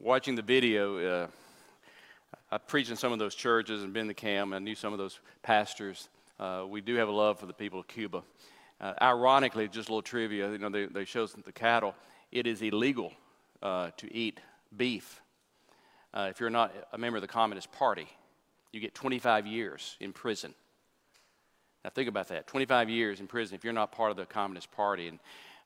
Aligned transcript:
watching 0.00 0.34
the 0.34 0.42
video, 0.42 1.22
uh, 1.22 1.26
I 2.50 2.58
preached 2.58 2.90
in 2.90 2.96
some 2.96 3.12
of 3.12 3.18
those 3.18 3.34
churches 3.34 3.82
and 3.82 3.92
been 3.92 4.08
to 4.08 4.14
camp. 4.14 4.52
I 4.54 4.58
knew 4.58 4.74
some 4.74 4.92
of 4.92 4.98
those 4.98 5.20
pastors. 5.42 6.08
Uh, 6.38 6.64
we 6.66 6.80
do 6.80 6.94
have 6.96 7.08
a 7.08 7.12
love 7.12 7.38
for 7.38 7.46
the 7.46 7.52
people 7.52 7.80
of 7.80 7.86
Cuba. 7.86 8.22
Uh, 8.80 8.94
ironically, 9.02 9.68
just 9.68 9.88
a 9.88 9.92
little 9.92 10.02
trivia, 10.02 10.50
you 10.50 10.58
know, 10.58 10.70
they, 10.70 10.86
they 10.86 11.04
show 11.04 11.26
the 11.26 11.52
cattle. 11.52 11.94
It 12.32 12.46
is 12.46 12.62
illegal 12.62 13.12
uh, 13.62 13.90
to 13.98 14.12
eat 14.14 14.40
beef 14.74 15.20
uh, 16.14 16.28
if 16.30 16.40
you're 16.40 16.50
not 16.50 16.74
a 16.92 16.98
member 16.98 17.18
of 17.18 17.22
the 17.22 17.28
Communist 17.28 17.70
Party. 17.72 18.08
You 18.72 18.80
get 18.80 18.94
25 18.94 19.46
years 19.46 19.96
in 20.00 20.12
prison. 20.12 20.54
Now 21.84 21.90
think 21.90 22.08
about 22.08 22.28
that: 22.28 22.46
25 22.46 22.88
years 22.88 23.20
in 23.20 23.26
prison 23.26 23.54
if 23.54 23.64
you're 23.64 23.72
not 23.72 23.92
part 23.92 24.10
of 24.10 24.16
the 24.16 24.24
Communist 24.24 24.70
Party. 24.72 25.08
And 25.08 25.18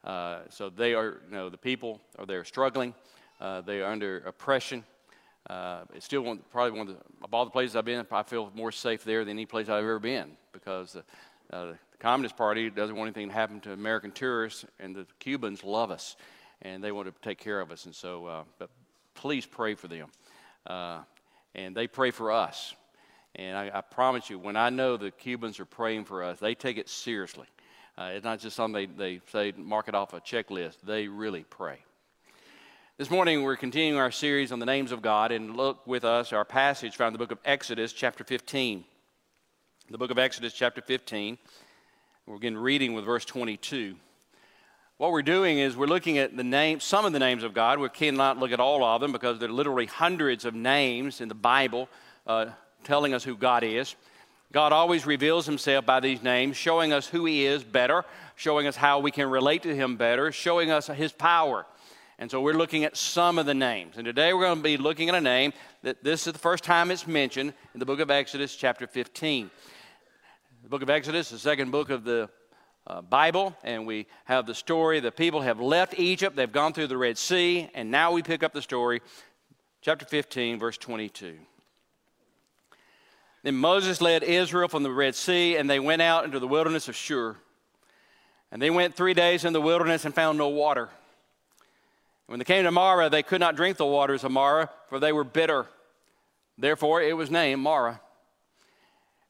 uh, 0.03 0.39
so 0.49 0.71
they 0.71 0.95
are, 0.95 1.21
you 1.29 1.37
know, 1.37 1.51
the 1.51 1.59
people 1.59 2.01
are 2.19 2.27
there 2.27 2.45
struggling. 2.45 2.95
Uh, 3.45 3.61
they 3.61 3.83
are 3.83 3.93
under 3.93 4.21
oppression. 4.21 4.83
Uh, 5.51 5.81
it's 5.93 6.07
still 6.07 6.23
one, 6.23 6.39
probably 6.51 6.79
one 6.79 6.89
of, 6.89 6.95
the, 6.95 7.01
of 7.23 7.35
all 7.35 7.45
the 7.45 7.51
places 7.51 7.77
I've 7.77 7.85
been, 7.85 8.07
I 8.11 8.23
feel 8.23 8.51
more 8.55 8.73
safe 8.73 9.05
there 9.05 9.23
than 9.23 9.33
any 9.33 9.45
place 9.45 9.69
I've 9.69 9.85
ever 9.85 9.99
been 9.99 10.31
because 10.53 10.97
uh, 10.97 11.03
the 11.51 11.79
Communist 11.99 12.39
Party 12.39 12.71
doesn't 12.71 12.97
want 12.97 13.09
anything 13.09 13.29
to 13.29 13.35
happen 13.35 13.61
to 13.61 13.75
American 13.75 14.13
tourists, 14.13 14.65
and 14.81 14.97
the 14.97 15.07
Cubans 15.19 15.63
love 15.63 15.91
us, 15.91 16.17
and 16.63 16.83
they 16.83 16.91
want 16.91 17.07
to 17.07 17.15
take 17.21 17.37
care 17.39 17.61
of 17.61 17.71
us. 17.71 17.85
And 17.85 17.95
so, 17.95 18.25
uh, 18.25 18.45
but 18.59 18.71
please 19.13 19.45
pray 19.45 19.75
for 19.75 19.89
them, 19.89 20.09
uh, 20.67 21.01
and 21.55 21.77
they 21.77 21.87
pray 21.87 22.13
for 22.13 22.33
us. 22.33 22.75
And 23.35 23.59
I, 23.59 23.71
I, 23.75 23.83
promise 23.83 24.31
you, 24.31 24.39
when 24.39 24.57
I 24.57 24.71
know 24.71 24.97
the 24.97 25.11
Cubans 25.11 25.61
are 25.61 25.67
praying 25.67 26.07
for 26.07 26.25
us, 26.25 26.39
they 26.39 26.55
take 26.55 26.79
it 26.79 26.89
seriously. 26.89 27.49
Uh, 27.99 28.13
it's 28.15 28.25
not 28.25 28.39
just 28.39 28.57
something 28.57 28.89
they, 28.97 29.19
they 29.19 29.21
say, 29.31 29.53
mark 29.55 29.89
it 29.89 29.95
off 29.95 30.15
a 30.15 30.21
checklist. 30.21 30.77
They 30.83 31.09
really 31.09 31.45
pray. 31.51 31.81
This 32.97 33.11
morning, 33.11 33.43
we're 33.43 33.57
continuing 33.57 33.99
our 33.99 34.13
series 34.13 34.53
on 34.53 34.61
the 34.61 34.67
names 34.67 34.93
of 34.93 35.03
God, 35.03 35.33
and 35.33 35.57
look 35.57 35.85
with 35.85 36.05
us 36.05 36.33
our 36.33 36.45
passage 36.45 36.95
found 36.95 37.09
in 37.09 37.15
the 37.15 37.19
book 37.19 37.33
of 37.33 37.41
Exodus, 37.45 37.93
chapter 37.93 38.23
15. 38.23 38.85
The 39.91 39.99
book 39.99 40.13
of 40.13 40.19
Exodus, 40.21 40.53
chapter 40.53 40.81
15. 40.81 41.37
We're 42.25 42.37
again 42.37 42.57
reading 42.57 42.95
with 42.95 43.05
verse 43.05 43.25
22. 43.25 43.97
What 44.99 45.11
we're 45.11 45.23
doing 45.23 45.59
is 45.59 45.77
we're 45.77 45.87
looking 45.87 46.19
at 46.19 46.37
the 46.37 46.45
name, 46.45 46.79
some 46.79 47.05
of 47.05 47.13
the 47.13 47.19
names 47.19 47.43
of 47.43 47.53
God. 47.53 47.81
We 47.81 47.89
cannot 47.89 48.39
look 48.39 48.53
at 48.53 48.61
all 48.61 48.85
of 48.85 49.01
them 49.01 49.11
because 49.11 49.41
there 49.41 49.49
are 49.49 49.53
literally 49.53 49.87
hundreds 49.87 50.45
of 50.45 50.55
names 50.55 51.21
in 51.21 51.27
the 51.27 51.35
Bible 51.35 51.89
uh, 52.29 52.51
telling 52.85 53.13
us 53.13 53.25
who 53.25 53.37
God 53.37 53.65
is. 53.65 53.97
God 54.53 54.73
always 54.73 55.05
reveals 55.05 55.47
himself 55.47 55.85
by 55.85 55.99
these 55.99 56.23
names, 56.23 56.57
showing 56.57 56.93
us 56.93 57.09
who 57.09 57.25
he 57.25 57.45
is 57.45 57.65
better, 57.65 58.05
showing 58.37 58.69
us 58.69 58.77
how 58.77 59.01
we 59.01 59.11
can 59.11 59.29
relate 59.29 59.65
to 59.65 59.75
him 59.75 59.97
better, 59.97 60.31
showing 60.31 60.71
us 60.71 60.87
his 60.87 61.11
power. 61.11 61.67
And 62.19 62.31
so 62.31 62.41
we're 62.41 62.55
looking 62.55 62.85
at 62.85 62.97
some 62.97 63.39
of 63.39 63.47
the 63.47 63.55
names. 63.55 63.97
And 63.97 64.05
today 64.05 64.33
we're 64.33 64.45
going 64.45 64.59
to 64.59 64.63
be 64.63 64.77
looking 64.77 65.09
at 65.09 65.15
a 65.15 65.21
name 65.21 65.53
that 65.83 66.05
this 66.05 66.27
is 66.27 66.33
the 66.33 66.39
first 66.39 66.63
time 66.63 66.91
it's 66.91 67.07
mentioned 67.07 67.53
in 67.75 67.81
the 67.81 67.87
book 67.87 68.01
of 68.01 68.11
Exodus, 68.11 68.55
chapter 68.55 68.87
15. 68.87 69.51
The 70.63 70.69
book 70.69 70.83
of 70.83 70.91
Exodus, 70.91 71.31
the 71.31 71.39
second 71.39 71.73
book 71.73 71.91
of 71.91 72.05
the 72.05 72.31
uh, 72.87 73.03
Bible, 73.03 73.57
and 73.65 73.87
we 73.87 74.07
have 74.27 74.47
the 74.47 74.55
story. 74.55 75.01
The 75.01 75.11
people 75.11 75.41
have 75.41 75.61
left 75.61 75.99
Egypt, 75.99 76.37
they've 76.37 76.51
gone 76.51 76.73
through 76.73 76.87
the 76.87 76.97
Red 76.97 77.19
Sea, 77.19 77.69
and 77.75 77.91
now 77.91 78.13
we 78.13 78.23
pick 78.23 78.43
up 78.43 78.53
the 78.53 78.63
story, 78.63 79.03
chapter 79.83 80.05
15, 80.05 80.59
verse 80.59 80.79
22. 80.79 81.37
Then 83.43 83.57
Moses 83.57 84.01
led 84.01 84.23
Israel 84.23 84.69
from 84.69 84.85
the 84.85 84.91
Red 84.91 85.15
Sea, 85.15 85.57
and 85.57 85.69
they 85.69 85.81
went 85.81 86.01
out 86.01 86.25
into 86.25 86.39
the 86.39 86.49
wilderness 86.49 86.89
of 86.89 86.97
Shur. 86.97 87.37
And 88.51 88.63
they 88.63 88.71
went 88.71 88.95
three 88.95 89.15
days 89.15 89.45
in 89.45 89.53
the 89.53 89.61
wilderness 89.61 90.05
and 90.05 90.15
found 90.15 90.39
no 90.39 90.49
water. 90.49 90.89
When 92.27 92.39
they 92.39 92.45
came 92.45 92.65
to 92.65 92.71
Marah, 92.71 93.11
they 93.11 93.23
could 93.23 93.41
not 93.41 93.57
drink 93.57 93.77
the 93.77 93.87
waters 93.87 94.25
of 94.25 94.33
Marah, 94.33 94.71
for 94.89 94.99
they 94.99 95.13
were 95.13 95.25
bitter. 95.25 95.67
Therefore, 96.57 97.03
it 97.03 97.17
was 97.17 97.31
named 97.31 97.61
Marah. 97.61 98.01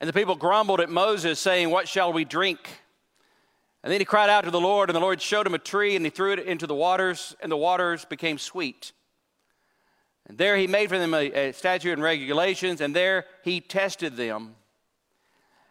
And 0.01 0.09
the 0.09 0.13
people 0.13 0.37
grumbled 0.37 0.81
at 0.81 0.91
Moses, 0.91 1.41
saying, 1.41 1.71
What 1.71 1.89
shall 1.89 2.13
we 2.13 2.25
drink? 2.25 2.61
And 3.83 3.93
then 3.93 4.01
he 4.01 4.05
cried 4.05 4.31
out 4.31 4.45
to 4.45 4.51
the 4.51 4.61
Lord, 4.61 4.89
and 4.89 4.97
the 4.97 5.01
Lord 5.01 5.21
showed 5.21 5.47
him 5.47 5.55
a 5.55 5.59
tree, 5.59 5.97
and 5.97 6.05
he 6.05 6.11
threw 6.11 6.33
it 6.33 6.39
into 6.39 6.67
the 6.67 6.75
waters, 6.75 7.37
and 7.41 7.51
the 7.51 7.57
waters 7.57 8.05
became 8.05 8.39
sweet. 8.39 8.93
And 10.27 10.39
there 10.39 10.57
he 10.57 10.67
made 10.67 10.89
for 10.89 10.99
them 10.99 11.13
a, 11.13 11.49
a 11.49 11.53
statute 11.53 11.93
and 11.93 12.03
regulations, 12.03 12.81
and 12.81 12.97
there 12.97 13.27
he 13.43 13.61
tested 13.61 14.17
them. 14.17 14.57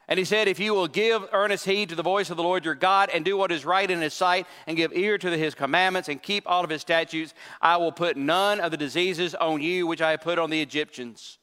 And 0.08 0.20
he 0.20 0.26
said, 0.26 0.48
If 0.48 0.60
you 0.60 0.74
will 0.74 0.88
give 0.88 1.28
earnest 1.32 1.66
heed 1.66 1.90
to 1.90 1.96
the 1.96 2.04
voice 2.04 2.30
of 2.30 2.38
the 2.38 2.44
Lord 2.44 2.66
your 2.66 2.76
God 2.76 3.10
and 3.14 3.24
do 3.24 3.38
what 3.38 3.52
is 3.52 3.66
right 3.66 3.90
in 3.90 4.02
his 4.02 4.14
sight 4.14 4.48
and 4.68 4.76
give 4.76 4.92
ear 4.94 5.18
to 5.18 5.38
his 5.38 5.56
commandments 5.56 6.10
and 6.10 6.22
keep 6.22 6.44
all 6.46 6.64
of 6.64 6.70
his 6.70 6.82
statutes, 6.82 7.34
I 7.62 7.78
will 7.78 7.92
put 7.92 8.18
none 8.18 8.60
of 8.60 8.72
the 8.72 8.78
diseases 8.78 9.34
on 9.36 9.62
you 9.62 9.88
which 9.88 10.02
I 10.02 10.12
have 10.12 10.22
put 10.22 10.40
on 10.40 10.50
the 10.50 10.62
Egyptians. 10.62 11.38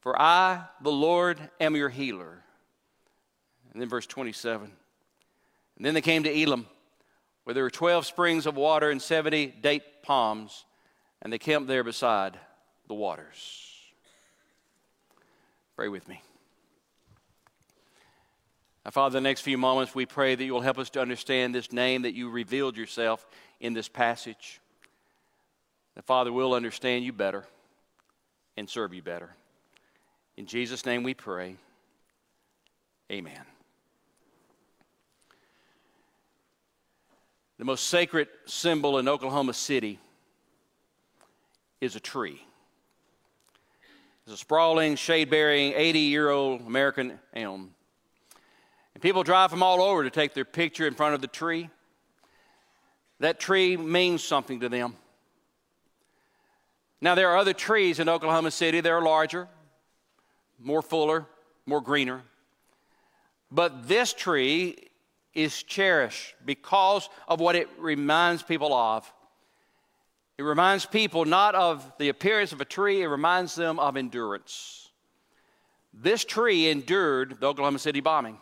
For 0.00 0.20
I, 0.20 0.64
the 0.82 0.92
Lord, 0.92 1.38
am 1.60 1.76
your 1.76 1.88
healer. 1.88 2.42
And 3.72 3.80
then 3.80 3.88
verse 3.88 4.06
27. 4.06 4.70
And 5.76 5.86
then 5.86 5.94
they 5.94 6.00
came 6.00 6.24
to 6.24 6.42
Elim, 6.42 6.66
where 7.44 7.54
there 7.54 7.64
were 7.64 7.70
12 7.70 8.06
springs 8.06 8.46
of 8.46 8.56
water 8.56 8.90
and 8.90 9.00
70 9.00 9.46
date 9.60 10.02
palms, 10.02 10.64
and 11.22 11.32
they 11.32 11.38
camped 11.38 11.68
there 11.68 11.84
beside 11.84 12.38
the 12.86 12.94
waters. 12.94 13.70
Pray 15.76 15.88
with 15.88 16.06
me. 16.06 16.22
Now, 18.84 18.90
Father, 18.90 19.14
the 19.14 19.22
next 19.22 19.40
few 19.40 19.56
moments, 19.56 19.94
we 19.94 20.04
pray 20.04 20.34
that 20.34 20.44
you 20.44 20.52
will 20.52 20.60
help 20.60 20.78
us 20.78 20.90
to 20.90 21.00
understand 21.00 21.54
this 21.54 21.72
name 21.72 22.02
that 22.02 22.14
you 22.14 22.28
revealed 22.28 22.76
yourself 22.76 23.26
in 23.60 23.72
this 23.72 23.88
passage. 23.88 24.60
That, 25.94 26.04
Father, 26.04 26.32
we'll 26.32 26.54
understand 26.54 27.04
you 27.04 27.12
better 27.12 27.44
and 28.56 28.68
serve 28.68 28.92
you 28.92 29.02
better. 29.02 29.30
In 30.36 30.46
Jesus' 30.46 30.84
name 30.84 31.02
we 31.02 31.14
pray. 31.14 31.56
Amen. 33.10 33.40
The 37.58 37.64
most 37.64 37.84
sacred 37.86 38.28
symbol 38.46 38.98
in 38.98 39.08
Oklahoma 39.08 39.54
City 39.54 39.98
is 41.80 41.96
a 41.96 42.00
tree. 42.00 42.44
It's 44.24 44.34
a 44.34 44.36
sprawling, 44.36 44.96
shade 44.96 45.30
bearing, 45.30 45.72
80 45.74 45.98
year 46.00 46.30
old 46.30 46.62
American 46.62 47.18
elm. 47.34 47.73
And 48.94 49.02
people 49.02 49.22
drive 49.22 49.50
from 49.50 49.62
all 49.62 49.82
over 49.82 50.04
to 50.04 50.10
take 50.10 50.34
their 50.34 50.44
picture 50.44 50.86
in 50.86 50.94
front 50.94 51.14
of 51.14 51.20
the 51.20 51.26
tree. 51.26 51.68
That 53.20 53.40
tree 53.40 53.76
means 53.76 54.22
something 54.22 54.60
to 54.60 54.68
them. 54.68 54.96
Now, 57.00 57.14
there 57.14 57.28
are 57.30 57.36
other 57.36 57.52
trees 57.52 57.98
in 57.98 58.08
Oklahoma 58.08 58.50
City 58.50 58.80
that 58.80 58.90
are 58.90 59.02
larger, 59.02 59.48
more 60.58 60.82
fuller, 60.82 61.26
more 61.66 61.80
greener. 61.80 62.22
But 63.50 63.88
this 63.88 64.12
tree 64.12 64.88
is 65.34 65.62
cherished 65.62 66.34
because 66.44 67.08
of 67.28 67.40
what 67.40 67.56
it 67.56 67.68
reminds 67.78 68.42
people 68.42 68.72
of. 68.72 69.12
It 70.38 70.42
reminds 70.42 70.86
people 70.86 71.24
not 71.24 71.54
of 71.54 71.92
the 71.98 72.08
appearance 72.08 72.52
of 72.52 72.60
a 72.60 72.64
tree, 72.64 73.02
it 73.02 73.06
reminds 73.06 73.54
them 73.54 73.78
of 73.78 73.96
endurance. 73.96 74.88
This 75.92 76.24
tree 76.24 76.68
endured 76.68 77.38
the 77.38 77.46
Oklahoma 77.46 77.78
City 77.78 78.00
bombing. 78.00 78.38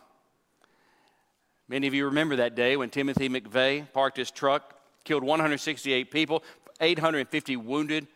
Many 1.72 1.86
of 1.86 1.94
you 1.94 2.04
remember 2.04 2.36
that 2.36 2.54
day 2.54 2.76
when 2.76 2.90
Timothy 2.90 3.30
McVeigh 3.30 3.90
parked 3.94 4.18
his 4.18 4.30
truck, 4.30 4.78
killed 5.04 5.24
168 5.24 6.10
people, 6.10 6.44
850 6.82 7.56
wounded, 7.56 8.06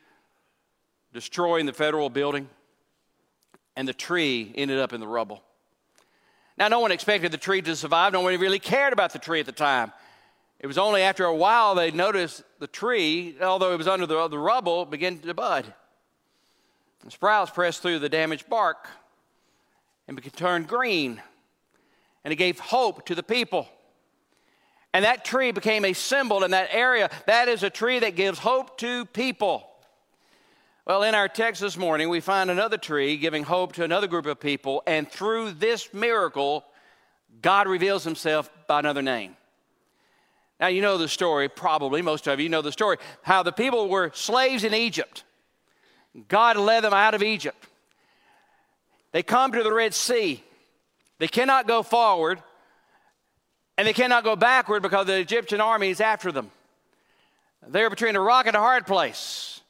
destroying 1.14 1.64
the 1.64 1.72
federal 1.72 2.10
building, 2.10 2.50
and 3.74 3.88
the 3.88 3.94
tree 3.94 4.52
ended 4.56 4.78
up 4.78 4.92
in 4.92 5.00
the 5.00 5.06
rubble. 5.06 5.42
Now, 6.58 6.68
no 6.68 6.80
one 6.80 6.92
expected 6.92 7.32
the 7.32 7.38
tree 7.38 7.62
to 7.62 7.74
survive. 7.74 8.12
No 8.12 8.20
one 8.20 8.38
really 8.38 8.58
cared 8.58 8.92
about 8.92 9.14
the 9.14 9.18
tree 9.18 9.40
at 9.40 9.46
the 9.46 9.52
time. 9.52 9.90
It 10.60 10.66
was 10.66 10.76
only 10.76 11.00
after 11.00 11.24
a 11.24 11.34
while 11.34 11.74
they 11.74 11.90
noticed 11.90 12.42
the 12.58 12.66
tree, 12.66 13.36
although 13.40 13.72
it 13.72 13.78
was 13.78 13.88
under 13.88 14.04
the, 14.04 14.28
the 14.28 14.38
rubble, 14.38 14.84
began 14.84 15.18
to 15.20 15.32
bud. 15.32 15.72
The 17.02 17.10
sprouts 17.10 17.52
pressed 17.52 17.80
through 17.80 18.00
the 18.00 18.10
damaged 18.10 18.50
bark 18.50 18.86
and 20.06 20.22
turned 20.34 20.68
green 20.68 21.22
and 22.26 22.32
it 22.32 22.36
gave 22.36 22.58
hope 22.58 23.06
to 23.06 23.14
the 23.14 23.22
people. 23.22 23.68
And 24.92 25.04
that 25.04 25.24
tree 25.24 25.52
became 25.52 25.84
a 25.84 25.92
symbol 25.92 26.42
in 26.42 26.50
that 26.50 26.70
area. 26.72 27.08
That 27.26 27.46
is 27.46 27.62
a 27.62 27.70
tree 27.70 28.00
that 28.00 28.16
gives 28.16 28.40
hope 28.40 28.78
to 28.78 29.04
people. 29.04 29.64
Well, 30.88 31.04
in 31.04 31.14
our 31.14 31.28
text 31.28 31.60
this 31.60 31.76
morning, 31.76 32.08
we 32.08 32.18
find 32.18 32.50
another 32.50 32.78
tree 32.78 33.16
giving 33.16 33.44
hope 33.44 33.74
to 33.74 33.84
another 33.84 34.08
group 34.08 34.26
of 34.26 34.40
people, 34.40 34.82
and 34.88 35.08
through 35.08 35.52
this 35.52 35.94
miracle, 35.94 36.64
God 37.42 37.68
reveals 37.68 38.02
himself 38.02 38.50
by 38.66 38.80
another 38.80 39.02
name. 39.02 39.36
Now, 40.58 40.66
you 40.66 40.82
know 40.82 40.98
the 40.98 41.06
story, 41.06 41.48
probably, 41.48 42.02
most 42.02 42.26
of 42.26 42.40
you 42.40 42.48
know 42.48 42.60
the 42.60 42.72
story, 42.72 42.96
how 43.22 43.44
the 43.44 43.52
people 43.52 43.88
were 43.88 44.10
slaves 44.14 44.64
in 44.64 44.74
Egypt. 44.74 45.22
God 46.26 46.56
led 46.56 46.82
them 46.82 46.92
out 46.92 47.14
of 47.14 47.22
Egypt. 47.22 47.68
They 49.12 49.22
come 49.22 49.52
to 49.52 49.62
the 49.62 49.72
Red 49.72 49.94
Sea. 49.94 50.42
They 51.18 51.28
cannot 51.28 51.66
go 51.66 51.82
forward 51.82 52.42
and 53.78 53.86
they 53.86 53.92
cannot 53.92 54.24
go 54.24 54.36
backward 54.36 54.82
because 54.82 55.06
the 55.06 55.18
Egyptian 55.18 55.60
army 55.60 55.90
is 55.90 56.00
after 56.00 56.32
them. 56.32 56.50
They're 57.66 57.90
between 57.90 58.16
a 58.16 58.20
rock 58.20 58.46
and 58.46 58.56
a 58.56 58.60
hard 58.60 58.86
place. 58.86 59.60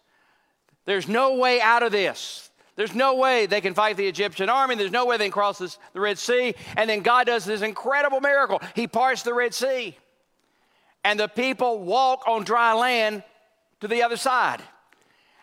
There's 0.84 1.08
no 1.08 1.36
way 1.36 1.60
out 1.60 1.82
of 1.82 1.92
this. 1.92 2.50
There's 2.76 2.94
no 2.94 3.16
way 3.16 3.46
they 3.46 3.62
can 3.62 3.74
fight 3.74 3.96
the 3.96 4.06
Egyptian 4.06 4.50
army. 4.50 4.74
There's 4.74 4.90
no 4.90 5.06
way 5.06 5.16
they 5.16 5.24
can 5.24 5.32
cross 5.32 5.58
this, 5.58 5.78
the 5.94 6.00
Red 6.00 6.18
Sea. 6.18 6.54
And 6.76 6.88
then 6.88 7.00
God 7.00 7.26
does 7.26 7.44
this 7.44 7.62
incredible 7.62 8.20
miracle. 8.20 8.60
He 8.74 8.86
parts 8.86 9.22
the 9.22 9.34
Red 9.34 9.54
Sea. 9.54 9.96
And 11.02 11.18
the 11.18 11.28
people 11.28 11.78
walk 11.80 12.24
on 12.26 12.44
dry 12.44 12.74
land 12.74 13.22
to 13.80 13.88
the 13.88 14.02
other 14.02 14.16
side. 14.16 14.60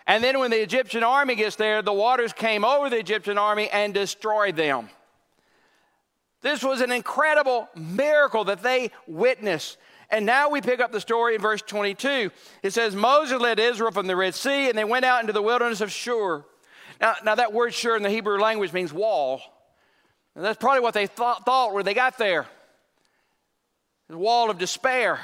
And 0.06 0.24
then 0.24 0.40
when 0.40 0.52
the 0.52 0.62
Egyptian 0.62 1.04
army 1.04 1.36
gets 1.36 1.56
there, 1.56 1.82
the 1.82 1.94
waters 1.94 2.34
came 2.34 2.64
over 2.64 2.90
the 2.90 3.00
Egyptian 3.00 3.38
army 3.38 3.70
and 3.70 3.94
destroyed 3.94 4.56
them. 4.56 4.90
This 6.44 6.63
was 6.63 6.81
an 6.81 6.92
incredible 6.92 7.68
miracle 7.75 8.44
that 8.44 8.62
they 8.62 8.92
witnessed. 9.07 9.78
And 10.12 10.25
now 10.25 10.50
we 10.50 10.62
pick 10.62 10.80
up 10.80 10.92
the 10.92 11.01
story 11.01 11.34
in 11.34 11.42
verse 11.42 11.63
22. 11.63 12.30
It 12.62 12.74
says, 12.74 12.95
Moses 12.95 13.42
led 13.42 13.60
Israel 13.60 13.92
from 13.92 14.06
the 14.06 14.16
Red 14.16 14.36
Sea, 14.36 14.69
and 14.69 14.78
they 14.78 14.84
went 14.84 15.06
out 15.06 15.22
into 15.22 15.34
the 15.34 15.42
wilderness 15.42 15.81
of 15.81 15.92
Shur. 15.92 16.44
Now, 17.01 17.16
now 17.24 17.36
that 17.36 17.54
word 17.54 17.74
Shur 17.74 17.95
in 17.95 18.04
the 18.04 18.10
Hebrew 18.12 18.38
language 18.40 18.74
means 18.74 18.94
wall. 18.94 19.42
And 20.36 20.45
that's 20.45 20.60
probably 20.60 20.81
what 20.81 20.94
they 20.94 21.07
thought, 21.07 21.45
thought 21.45 21.74
when 21.74 21.86
they 21.86 21.95
got 21.95 22.19
there 22.19 22.46
the 24.10 24.18
wall 24.18 24.51
of 24.51 24.60
despair. 24.60 25.19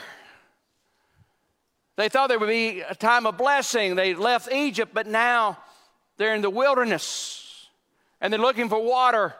They 1.95 2.09
thought 2.09 2.29
there 2.29 2.39
would 2.39 2.47
be 2.47 2.79
a 2.81 2.95
time 2.95 3.27
of 3.27 3.37
blessing. 3.37 3.95
They 3.95 4.15
left 4.15 4.51
Egypt, 4.51 4.93
but 4.93 5.05
now 5.05 5.59
they're 6.17 6.33
in 6.33 6.41
the 6.41 6.49
wilderness 6.49 7.67
and 8.21 8.33
they're 8.33 8.39
looking 8.39 8.69
for 8.69 8.81
water, 8.81 9.35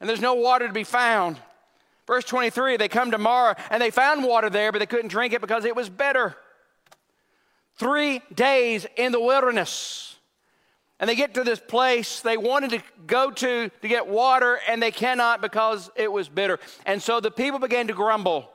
and 0.00 0.08
there's 0.08 0.20
no 0.20 0.34
water 0.34 0.66
to 0.66 0.72
be 0.72 0.84
found. 0.84 1.38
Verse 2.06 2.24
23 2.24 2.76
they 2.76 2.88
come 2.88 3.10
to 3.10 3.18
Marah 3.18 3.56
and 3.70 3.82
they 3.82 3.90
found 3.90 4.24
water 4.24 4.50
there, 4.50 4.72
but 4.72 4.78
they 4.78 4.86
couldn't 4.86 5.08
drink 5.08 5.32
it 5.32 5.40
because 5.40 5.64
it 5.64 5.76
was 5.76 5.88
bitter. 5.88 6.36
Three 7.76 8.22
days 8.34 8.86
in 8.96 9.12
the 9.12 9.20
wilderness. 9.20 10.16
And 11.00 11.08
they 11.08 11.14
get 11.14 11.34
to 11.34 11.44
this 11.44 11.60
place 11.60 12.20
they 12.22 12.36
wanted 12.36 12.70
to 12.70 12.82
go 13.06 13.30
to 13.30 13.68
to 13.68 13.88
get 13.88 14.08
water, 14.08 14.58
and 14.68 14.82
they 14.82 14.90
cannot 14.90 15.40
because 15.40 15.90
it 15.94 16.10
was 16.10 16.28
bitter. 16.28 16.58
And 16.86 17.00
so 17.00 17.20
the 17.20 17.30
people 17.30 17.60
began 17.60 17.86
to 17.86 17.94
grumble. 17.94 18.50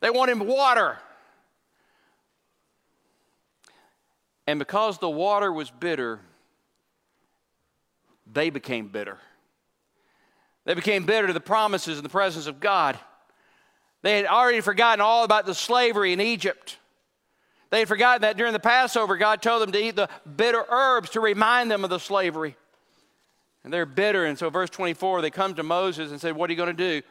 They 0.00 0.08
wanted 0.08 0.40
water. 0.40 0.98
And 4.46 4.58
because 4.58 4.98
the 4.98 5.10
water 5.10 5.52
was 5.52 5.70
bitter, 5.70 6.20
they 8.32 8.48
became 8.48 8.88
bitter. 8.88 9.18
They 10.66 10.74
became 10.74 11.06
bitter 11.06 11.28
to 11.28 11.32
the 11.32 11.40
promises 11.40 11.96
and 11.96 12.04
the 12.04 12.10
presence 12.10 12.46
of 12.46 12.60
God. 12.60 12.98
They 14.02 14.16
had 14.16 14.26
already 14.26 14.60
forgotten 14.60 15.00
all 15.00 15.24
about 15.24 15.46
the 15.46 15.54
slavery 15.54 16.12
in 16.12 16.20
Egypt. 16.20 16.76
They 17.70 17.78
had 17.78 17.88
forgotten 17.88 18.22
that 18.22 18.36
during 18.36 18.52
the 18.52 18.60
Passover, 18.60 19.16
God 19.16 19.40
told 19.40 19.62
them 19.62 19.72
to 19.72 19.78
eat 19.78 19.96
the 19.96 20.08
bitter 20.36 20.64
herbs 20.68 21.10
to 21.10 21.20
remind 21.20 21.70
them 21.70 21.84
of 21.84 21.90
the 21.90 21.98
slavery. 21.98 22.56
And 23.64 23.72
they're 23.72 23.86
bitter. 23.86 24.24
And 24.24 24.38
so, 24.38 24.50
verse 24.50 24.70
24, 24.70 25.22
they 25.22 25.30
come 25.30 25.54
to 25.54 25.62
Moses 25.62 26.10
and 26.10 26.20
say, 26.20 26.30
What 26.32 26.50
are 26.50 26.52
you 26.52 26.56
going 26.56 26.76
to 26.76 27.00
do? 27.00 27.06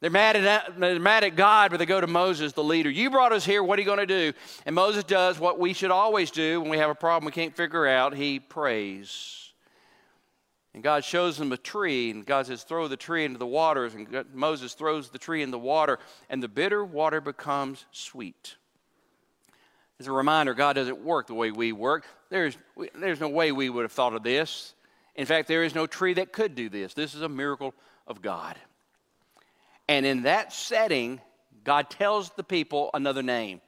They're 0.00 0.10
mad, 0.10 0.36
at, 0.36 0.78
they're 0.78 1.00
mad 1.00 1.24
at 1.24 1.36
God, 1.36 1.70
but 1.70 1.78
they 1.78 1.86
go 1.86 2.00
to 2.00 2.06
Moses, 2.06 2.52
the 2.52 2.62
leader. 2.62 2.90
You 2.90 3.10
brought 3.10 3.32
us 3.32 3.46
here. 3.46 3.62
What 3.62 3.78
are 3.78 3.82
you 3.82 3.86
going 3.86 3.98
to 3.98 4.06
do? 4.06 4.32
And 4.66 4.74
Moses 4.74 5.04
does 5.04 5.38
what 5.38 5.58
we 5.58 5.72
should 5.72 5.90
always 5.90 6.30
do 6.30 6.60
when 6.60 6.68
we 6.68 6.76
have 6.76 6.90
a 6.90 6.94
problem 6.94 7.24
we 7.24 7.32
can't 7.32 7.56
figure 7.56 7.86
out. 7.86 8.14
He 8.14 8.38
prays. 8.38 9.45
And 10.76 10.82
God 10.82 11.04
shows 11.04 11.38
them 11.38 11.52
a 11.52 11.56
tree, 11.56 12.10
and 12.10 12.26
God 12.26 12.46
says, 12.46 12.62
Throw 12.62 12.86
the 12.86 12.98
tree 12.98 13.24
into 13.24 13.38
the 13.38 13.46
waters. 13.46 13.94
And 13.94 14.26
Moses 14.34 14.74
throws 14.74 15.08
the 15.08 15.16
tree 15.16 15.42
in 15.42 15.50
the 15.50 15.58
water, 15.58 15.98
and 16.28 16.42
the 16.42 16.48
bitter 16.48 16.84
water 16.84 17.22
becomes 17.22 17.86
sweet. 17.92 18.56
As 19.98 20.06
a 20.06 20.12
reminder, 20.12 20.52
God 20.52 20.74
doesn't 20.74 21.00
work 21.00 21.28
the 21.28 21.34
way 21.34 21.50
we 21.50 21.72
work. 21.72 22.04
There's, 22.28 22.58
there's 22.94 23.20
no 23.20 23.30
way 23.30 23.52
we 23.52 23.70
would 23.70 23.84
have 23.84 23.92
thought 23.92 24.12
of 24.12 24.22
this. 24.22 24.74
In 25.14 25.24
fact, 25.24 25.48
there 25.48 25.64
is 25.64 25.74
no 25.74 25.86
tree 25.86 26.12
that 26.12 26.30
could 26.30 26.54
do 26.54 26.68
this. 26.68 26.92
This 26.92 27.14
is 27.14 27.22
a 27.22 27.28
miracle 27.28 27.72
of 28.06 28.20
God. 28.20 28.56
And 29.88 30.04
in 30.04 30.24
that 30.24 30.52
setting, 30.52 31.22
God 31.64 31.88
tells 31.88 32.28
the 32.32 32.44
people 32.44 32.90
another 32.92 33.22
name. 33.22 33.62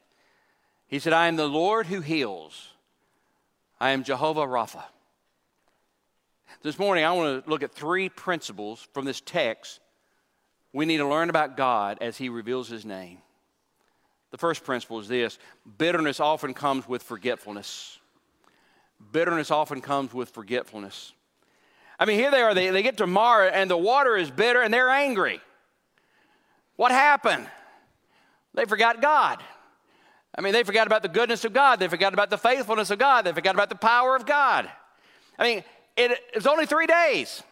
He 0.89 0.99
said, 0.99 1.15
I 1.15 1.29
am 1.29 1.37
the 1.37 1.49
Lord 1.49 1.87
who 1.87 2.03
heals. 2.03 2.69
I 3.81 3.93
am 3.93 4.05
Jehovah 4.05 4.47
Rapha. 4.47 4.85
This 6.63 6.79
morning, 6.79 7.05
I 7.05 7.13
want 7.13 7.45
to 7.45 7.51
look 7.51 7.63
at 7.63 7.73
three 7.73 8.09
principles 8.09 8.87
from 8.93 9.05
this 9.05 9.21
text 9.21 9.81
we 10.73 10.85
need 10.85 10.99
to 10.99 11.09
learn 11.09 11.31
about 11.31 11.57
God 11.57 11.99
as 12.01 12.17
He 12.17 12.29
reveals 12.29 12.69
His 12.69 12.85
name. 12.85 13.19
The 14.31 14.39
first 14.39 14.65
principle 14.65 15.01
is 15.01 15.09
this 15.09 15.39
bitterness 15.79 16.21
often 16.21 16.55
comes 16.55 16.87
with 16.87 17.03
forgetfulness. 17.03 17.99
Bitterness 19.13 19.51
often 19.51 19.81
comes 19.81 20.13
with 20.13 20.31
forgetfulness. 20.31 21.13
I 21.99 22.05
mean, 22.05 22.19
here 22.19 22.31
they 22.31 22.43
are, 22.43 22.55
they, 22.55 22.71
they 22.71 22.83
get 22.83 22.99
to 22.99 23.07
Marah, 23.07 23.51
and 23.51 23.71
the 23.71 23.77
water 23.77 24.17
is 24.17 24.31
bitter, 24.31 24.61
and 24.61 24.73
they're 24.73 24.91
angry. 24.91 25.41
What 26.77 26.93
happened? 26.93 27.47
They 28.55 28.67
forgot 28.67 29.01
God. 29.01 29.43
I 30.37 30.41
mean, 30.41 30.53
they 30.53 30.63
forgot 30.63 30.87
about 30.87 31.03
the 31.03 31.09
goodness 31.09 31.45
of 31.45 31.53
God. 31.53 31.81
They 31.81 31.89
forgot 31.89 32.13
about 32.13 32.31
the 32.31 32.39
faithfulness 32.39 32.91
of 32.91 32.99
God. 32.99 33.23
They 33.23 33.33
forgot 33.33 33.55
about 33.55 33.69
the 33.69 33.75
power 33.75 34.15
of 34.15 34.27
God. 34.27 34.71
I 35.39 35.45
mean, 35.45 35.65
it, 35.99 36.21
was 36.35 36.47
only 36.47 36.67
three 36.67 36.87
days. 36.87 37.43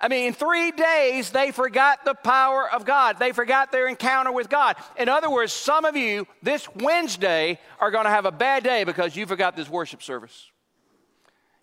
I 0.00 0.08
mean, 0.08 0.28
in 0.28 0.32
three 0.32 0.70
days, 0.70 1.30
they 1.30 1.50
forgot 1.50 2.04
the 2.04 2.14
power 2.14 2.70
of 2.70 2.86
God. 2.86 3.18
They 3.18 3.32
forgot 3.32 3.70
their 3.70 3.86
encounter 3.86 4.32
with 4.32 4.48
God. 4.48 4.76
In 4.96 5.10
other 5.10 5.28
words, 5.28 5.52
some 5.52 5.84
of 5.84 5.94
you 5.94 6.26
this 6.42 6.66
Wednesday 6.74 7.58
are 7.78 7.90
going 7.90 8.04
to 8.04 8.10
have 8.10 8.24
a 8.24 8.32
bad 8.32 8.64
day 8.64 8.84
because 8.84 9.14
you 9.14 9.26
forgot 9.26 9.56
this 9.56 9.68
worship 9.68 10.02
service. 10.02 10.50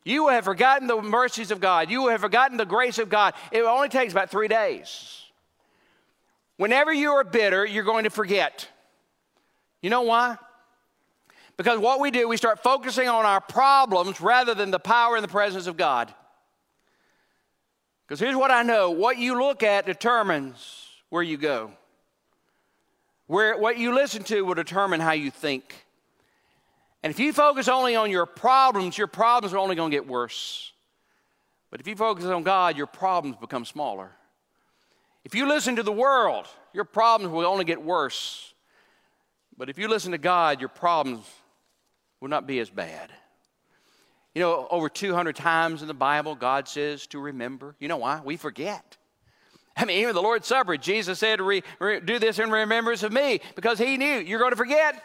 You 0.04 0.28
have 0.30 0.46
forgotten 0.46 0.88
the 0.88 1.02
mercies 1.02 1.50
of 1.50 1.60
God. 1.60 1.90
You 1.90 2.08
have 2.10 2.22
forgotten 2.22 2.58
the 2.58 2.66
grace 2.66 3.00
of 3.00 3.10
God. 3.10 3.34
It 3.52 3.64
only 3.64 3.90
takes 3.90 4.14
about 4.14 4.30
three 4.30 4.48
days. 4.48 5.24
Whenever 6.58 6.94
you 6.94 7.12
are 7.12 7.24
bitter, 7.24 7.66
you're 7.66 7.84
going 7.84 8.04
to 8.04 8.10
forget. 8.10 8.68
You 9.82 9.90
know 9.90 10.04
why? 10.04 10.38
Because 11.58 11.80
what 11.80 12.00
we 12.00 12.12
do, 12.12 12.28
we 12.28 12.38
start 12.38 12.62
focusing 12.62 13.10
on 13.10 13.26
our 13.26 13.42
problems 13.42 14.22
rather 14.22 14.54
than 14.54 14.70
the 14.70 14.80
power 14.80 15.16
and 15.16 15.24
the 15.24 15.30
presence 15.30 15.66
of 15.66 15.76
God. 15.76 16.14
Because 18.08 18.20
here's 18.20 18.36
what 18.36 18.52
I 18.52 18.62
know 18.62 18.92
what 18.92 19.18
you 19.18 19.40
look 19.40 19.64
at 19.64 19.86
determines 19.86 20.86
where 21.10 21.24
you 21.24 21.36
go. 21.36 21.72
Where, 23.26 23.58
what 23.58 23.78
you 23.78 23.94
listen 23.94 24.24
to 24.26 24.44
will 24.44 24.54
determine 24.54 25.02
how 25.02 25.12
you 25.12 25.32
think. 25.32 25.86
And 27.04 27.12
if 27.12 27.20
you 27.20 27.34
focus 27.34 27.68
only 27.68 27.96
on 27.96 28.12
your 28.12 28.26
problems, 28.26 28.98
your 28.98 29.08
problems 29.08 29.54
are 29.54 29.58
only 29.58 29.76
going 29.76 29.92
to 29.92 29.98
get 29.98 30.08
worse. 30.08 30.72
But 31.70 31.82
if 31.82 31.88
you 31.88 31.96
focus 31.96 32.26
on 32.26 32.44
God, 32.44 32.78
your 32.78 32.88
problems 32.88 33.36
become 33.36 33.66
smaller. 33.66 34.12
If 35.26 35.36
you 35.36 35.48
listen 35.48 35.76
to 35.76 35.84
the 35.84 35.92
world, 35.92 36.48
your 36.72 36.86
problems 36.86 37.34
will 37.34 37.46
only 37.46 37.66
get 37.66 37.84
worse. 37.84 38.54
But 39.58 39.70
if 39.70 39.78
you 39.78 39.90
listen 39.90 40.14
to 40.14 40.18
God, 40.18 40.62
your 40.62 40.70
problems 40.70 41.26
will 42.20 42.30
not 42.30 42.48
be 42.48 42.60
as 42.60 42.70
bad. 42.70 43.12
You 44.34 44.42
know, 44.42 44.68
over 44.70 44.90
200 44.90 45.36
times 45.36 45.82
in 45.82 45.88
the 45.88 45.94
Bible, 45.94 46.36
God 46.36 46.68
says 46.68 47.08
to 47.08 47.20
remember. 47.20 47.76
You 47.80 47.88
know 47.88 47.98
why? 47.98 48.22
We 48.24 48.38
forget. 48.38 48.98
I 49.76 49.86
mean, 49.86 50.00
even 50.00 50.16
the 50.16 50.22
Lord's 50.22 50.48
Supper, 50.48 50.78
Jesus 50.78 51.20
said, 51.20 51.40
re, 51.40 51.64
re, 51.80 52.00
Do 52.00 52.20
this 52.20 52.40
in 52.40 52.50
remembrance 52.50 53.04
of 53.04 53.12
me, 53.12 53.42
because 53.56 53.78
He 53.80 53.98
knew 53.98 54.20
you're 54.20 54.40
going 54.40 54.52
to 54.52 54.58
forget. 54.58 55.02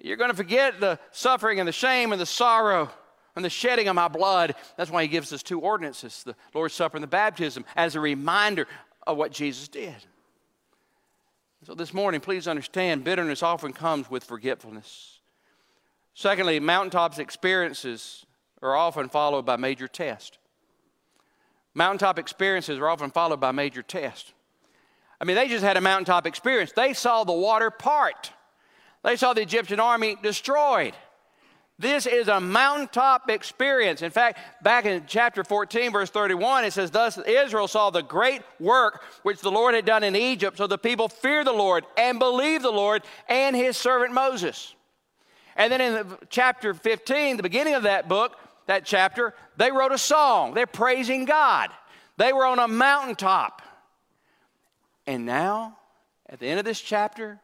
You're 0.00 0.16
going 0.16 0.30
to 0.30 0.36
forget 0.36 0.80
the 0.80 0.98
suffering 1.12 1.60
and 1.60 1.68
the 1.68 1.72
shame 1.72 2.12
and 2.12 2.20
the 2.20 2.26
sorrow 2.26 2.90
and 3.34 3.44
the 3.44 3.50
shedding 3.50 3.88
of 3.88 3.94
my 3.94 4.08
blood. 4.08 4.54
That's 4.76 4.90
why 4.90 5.02
He 5.02 5.08
gives 5.08 5.32
us 5.32 5.42
two 5.42 5.60
ordinances 5.60 6.24
the 6.24 6.34
Lord's 6.54 6.74
Supper 6.74 6.96
and 6.96 7.02
the 7.02 7.08
baptism 7.08 7.64
as 7.76 7.94
a 7.94 8.00
reminder 8.00 8.66
of 9.06 9.16
what 9.16 9.32
Jesus 9.32 9.68
did. 9.68 9.94
So 11.64 11.74
this 11.74 11.94
morning, 11.94 12.20
please 12.20 12.46
understand 12.46 13.02
bitterness 13.02 13.42
often 13.42 13.72
comes 13.72 14.08
with 14.10 14.22
forgetfulness. 14.22 15.15
Secondly, 16.18 16.58
mountaintops 16.60 17.18
experiences 17.18 18.24
are 18.62 18.74
often 18.74 19.10
followed 19.10 19.44
by 19.44 19.56
major 19.56 19.86
tests. 19.86 20.38
Mountaintop 21.74 22.18
experiences 22.18 22.78
are 22.78 22.88
often 22.88 23.10
followed 23.10 23.38
by 23.38 23.52
major 23.52 23.82
tests. 23.82 24.32
I 25.20 25.26
mean, 25.26 25.36
they 25.36 25.46
just 25.46 25.62
had 25.62 25.76
a 25.76 25.82
mountaintop 25.82 26.26
experience. 26.26 26.72
They 26.72 26.94
saw 26.94 27.24
the 27.24 27.34
water 27.34 27.70
part. 27.70 28.32
They 29.04 29.16
saw 29.16 29.34
the 29.34 29.42
Egyptian 29.42 29.78
army 29.78 30.16
destroyed. 30.22 30.94
This 31.78 32.06
is 32.06 32.28
a 32.28 32.40
mountaintop 32.40 33.28
experience. 33.28 34.00
In 34.00 34.10
fact, 34.10 34.38
back 34.62 34.86
in 34.86 35.04
chapter 35.06 35.44
14, 35.44 35.92
verse 35.92 36.08
31, 36.08 36.64
it 36.64 36.72
says, 36.72 36.90
Thus 36.90 37.18
Israel 37.18 37.68
saw 37.68 37.90
the 37.90 38.02
great 38.02 38.40
work 38.58 39.02
which 39.22 39.42
the 39.42 39.50
Lord 39.50 39.74
had 39.74 39.84
done 39.84 40.02
in 40.02 40.16
Egypt. 40.16 40.56
So 40.56 40.66
the 40.66 40.78
people 40.78 41.10
feared 41.10 41.46
the 41.46 41.52
Lord 41.52 41.84
and 41.98 42.18
believed 42.18 42.64
the 42.64 42.70
Lord 42.70 43.02
and 43.28 43.54
his 43.54 43.76
servant 43.76 44.14
Moses. 44.14 44.75
And 45.56 45.72
then 45.72 45.80
in 45.80 46.18
chapter 46.28 46.74
15, 46.74 47.38
the 47.38 47.42
beginning 47.42 47.74
of 47.74 47.84
that 47.84 48.08
book, 48.08 48.36
that 48.66 48.84
chapter, 48.84 49.34
they 49.56 49.72
wrote 49.72 49.92
a 49.92 49.98
song. 49.98 50.54
They're 50.54 50.66
praising 50.66 51.24
God. 51.24 51.70
They 52.18 52.32
were 52.32 52.46
on 52.46 52.58
a 52.58 52.68
mountaintop. 52.68 53.62
And 55.06 55.24
now, 55.24 55.78
at 56.28 56.40
the 56.40 56.46
end 56.46 56.58
of 56.58 56.64
this 56.64 56.80
chapter, 56.80 57.40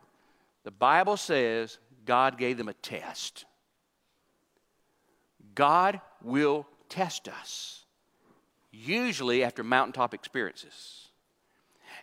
the 0.65 0.71
Bible 0.71 1.17
says 1.17 1.79
God 2.05 2.39
gave 2.39 2.59
them 2.59 2.69
a 2.69 2.75
test. 2.75 3.45
God 5.55 6.01
will 6.23 6.67
test 6.89 7.29
us, 7.29 7.85
usually 8.71 9.45
after 9.45 9.63
mountaintop 9.63 10.15
experiences. 10.15 11.09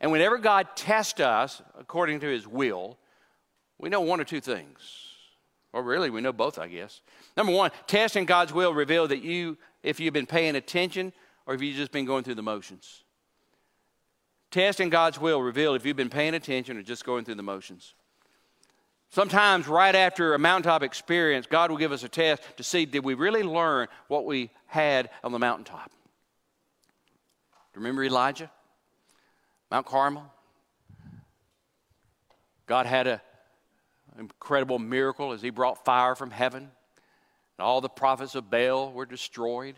And 0.01 0.11
whenever 0.11 0.37
God 0.37 0.67
tests 0.75 1.19
us 1.19 1.61
according 1.77 2.21
to 2.21 2.27
his 2.27 2.47
will, 2.47 2.97
we 3.77 3.89
know 3.89 4.01
one 4.01 4.21
or 4.21 4.23
two 4.23 4.41
things. 4.41 5.08
Or 5.71 5.83
really, 5.83 6.09
we 6.09 6.21
know 6.21 6.33
both, 6.33 6.57
I 6.57 6.67
guess. 6.67 7.01
Number 7.37 7.53
one, 7.53 7.71
testing 7.85 8.25
God's 8.25 8.53
will 8.53 8.73
reveal 8.73 9.07
that 9.07 9.21
you, 9.21 9.57
if 9.83 9.99
you've 9.99 10.13
been 10.13 10.25
paying 10.25 10.55
attention 10.55 11.13
or 11.45 11.53
if 11.53 11.61
you've 11.61 11.77
just 11.77 11.91
been 11.91 12.05
going 12.05 12.23
through 12.23 12.35
the 12.35 12.41
motions. 12.41 13.03
Testing 14.51 14.89
God's 14.89 15.19
will 15.19 15.41
reveal 15.41 15.75
if 15.75 15.85
you've 15.85 15.95
been 15.95 16.09
paying 16.09 16.33
attention 16.33 16.77
or 16.77 16.81
just 16.81 17.05
going 17.05 17.23
through 17.23 17.35
the 17.35 17.43
motions. 17.43 17.93
Sometimes, 19.11 19.67
right 19.67 19.95
after 19.95 20.33
a 20.33 20.39
mountaintop 20.39 20.83
experience, 20.83 21.47
God 21.47 21.71
will 21.71 21.77
give 21.77 21.91
us 21.91 22.03
a 22.03 22.09
test 22.09 22.43
to 22.57 22.63
see 22.63 22.85
did 22.85 23.03
we 23.03 23.15
really 23.15 23.43
learn 23.43 23.87
what 24.07 24.25
we 24.25 24.51
had 24.67 25.09
on 25.23 25.31
the 25.31 25.39
mountaintop. 25.39 25.91
Remember 27.75 28.03
Elijah? 28.03 28.51
Mount 29.71 29.85
Carmel? 29.85 30.25
God 32.67 32.85
had 32.85 33.07
an 33.07 33.19
incredible 34.19 34.79
miracle 34.79 35.31
as 35.31 35.41
he 35.41 35.49
brought 35.49 35.85
fire 35.85 36.15
from 36.15 36.31
heaven. 36.31 36.63
And 36.63 37.65
all 37.65 37.81
the 37.81 37.89
prophets 37.89 38.35
of 38.35 38.49
Baal 38.49 38.91
were 38.91 39.05
destroyed. 39.05 39.75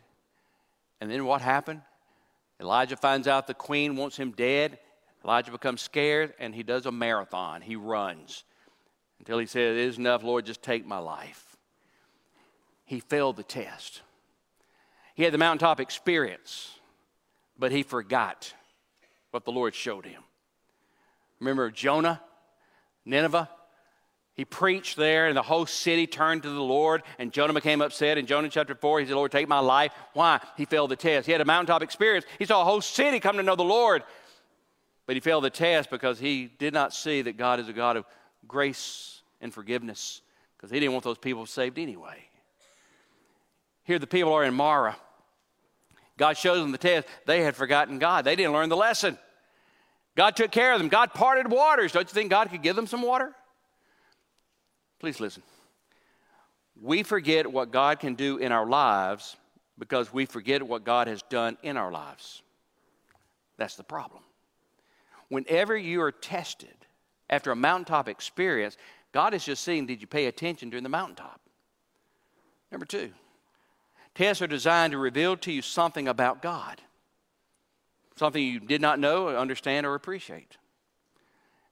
And 0.99 1.09
then 1.09 1.25
what 1.25 1.41
happened? 1.41 1.81
Elijah 2.59 2.95
finds 2.95 3.27
out 3.27 3.47
the 3.47 3.53
queen 3.53 3.95
wants 3.95 4.17
him 4.17 4.31
dead. 4.31 4.77
Elijah 5.23 5.51
becomes 5.51 5.81
scared 5.81 6.33
and 6.39 6.53
he 6.53 6.63
does 6.63 6.85
a 6.85 6.91
marathon. 6.91 7.61
He 7.61 7.75
runs 7.75 8.43
until 9.19 9.39
he 9.39 9.45
says, 9.45 9.77
It 9.77 9.81
is 9.81 9.97
enough, 9.97 10.23
Lord, 10.23 10.45
just 10.45 10.61
take 10.61 10.85
my 10.85 10.99
life. 10.99 11.55
He 12.85 12.99
failed 12.99 13.37
the 13.37 13.43
test. 13.43 14.01
He 15.15 15.23
had 15.23 15.33
the 15.33 15.37
mountaintop 15.37 15.79
experience, 15.79 16.79
but 17.57 17.71
he 17.71 17.83
forgot 17.83 18.53
what 19.31 19.45
the 19.45 19.51
Lord 19.51 19.73
showed 19.73 20.05
him. 20.05 20.23
Remember 21.39 21.71
Jonah, 21.71 22.21
Nineveh? 23.05 23.49
He 24.33 24.45
preached 24.45 24.95
there, 24.95 25.27
and 25.27 25.35
the 25.35 25.41
whole 25.41 25.65
city 25.65 26.07
turned 26.07 26.43
to 26.43 26.49
the 26.49 26.61
Lord, 26.61 27.03
and 27.19 27.33
Jonah 27.33 27.53
became 27.53 27.81
upset. 27.81 28.17
In 28.17 28.25
Jonah 28.25 28.49
chapter 28.49 28.73
4, 28.73 29.01
he 29.01 29.05
said, 29.05 29.15
Lord, 29.15 29.31
take 29.31 29.47
my 29.47 29.59
life. 29.59 29.91
Why? 30.13 30.39
He 30.55 30.65
failed 30.65 30.91
the 30.91 30.95
test. 30.95 31.25
He 31.25 31.31
had 31.33 31.41
a 31.41 31.45
mountaintop 31.45 31.81
experience. 31.81 32.25
He 32.39 32.45
saw 32.45 32.61
a 32.61 32.65
whole 32.65 32.81
city 32.81 33.19
come 33.19 33.37
to 33.37 33.43
know 33.43 33.55
the 33.55 33.63
Lord, 33.63 34.03
but 35.05 35.15
he 35.15 35.19
failed 35.19 35.43
the 35.43 35.49
test 35.49 35.89
because 35.89 36.17
he 36.17 36.49
did 36.59 36.73
not 36.73 36.93
see 36.93 37.21
that 37.23 37.35
God 37.35 37.59
is 37.59 37.67
a 37.67 37.73
God 37.73 37.97
of 37.97 38.05
grace 38.47 39.21
and 39.41 39.53
forgiveness 39.53 40.21
because 40.55 40.71
he 40.71 40.79
didn't 40.79 40.93
want 40.93 41.03
those 41.03 41.17
people 41.17 41.45
saved 41.45 41.77
anyway. 41.77 42.23
Here, 43.83 43.99
the 43.99 44.07
people 44.07 44.31
are 44.31 44.45
in 44.45 44.53
Marah. 44.53 44.95
God 46.17 46.37
shows 46.37 46.59
them 46.59 46.71
the 46.71 46.77
test. 46.77 47.07
They 47.25 47.41
had 47.41 47.55
forgotten 47.55 47.99
God, 47.99 48.23
they 48.25 48.35
didn't 48.35 48.53
learn 48.53 48.69
the 48.69 48.77
lesson. 48.77 49.17
God 50.15 50.35
took 50.35 50.51
care 50.51 50.73
of 50.73 50.79
them. 50.79 50.89
God 50.89 51.13
parted 51.13 51.49
waters. 51.49 51.91
Don't 51.93 52.07
you 52.07 52.13
think 52.13 52.29
God 52.29 52.49
could 52.49 52.61
give 52.61 52.75
them 52.75 52.87
some 52.87 53.01
water? 53.01 53.33
Please 55.01 55.19
listen. 55.19 55.41
We 56.79 57.01
forget 57.01 57.51
what 57.51 57.71
God 57.71 57.99
can 57.99 58.13
do 58.13 58.37
in 58.37 58.51
our 58.51 58.67
lives 58.67 59.35
because 59.79 60.13
we 60.13 60.27
forget 60.27 60.61
what 60.61 60.83
God 60.83 61.07
has 61.07 61.23
done 61.23 61.57
in 61.63 61.75
our 61.75 61.91
lives. 61.91 62.43
That's 63.57 63.75
the 63.75 63.83
problem. 63.83 64.21
Whenever 65.29 65.75
you 65.75 66.03
are 66.03 66.11
tested 66.11 66.75
after 67.31 67.49
a 67.49 67.55
mountaintop 67.55 68.07
experience, 68.07 68.77
God 69.11 69.33
is 69.33 69.43
just 69.43 69.63
seeing, 69.63 69.87
did 69.87 70.01
you 70.01 70.07
pay 70.07 70.27
attention 70.27 70.69
during 70.69 70.83
the 70.83 70.89
mountaintop? 70.89 71.41
Number 72.71 72.85
two, 72.85 73.09
tests 74.13 74.43
are 74.43 74.47
designed 74.47 74.91
to 74.91 74.99
reveal 74.99 75.35
to 75.37 75.51
you 75.51 75.63
something 75.63 76.07
about 76.09 76.43
God, 76.43 76.79
something 78.17 78.43
you 78.43 78.59
did 78.59 78.81
not 78.81 78.99
know, 78.99 79.29
understand, 79.29 79.87
or 79.87 79.95
appreciate. 79.95 80.57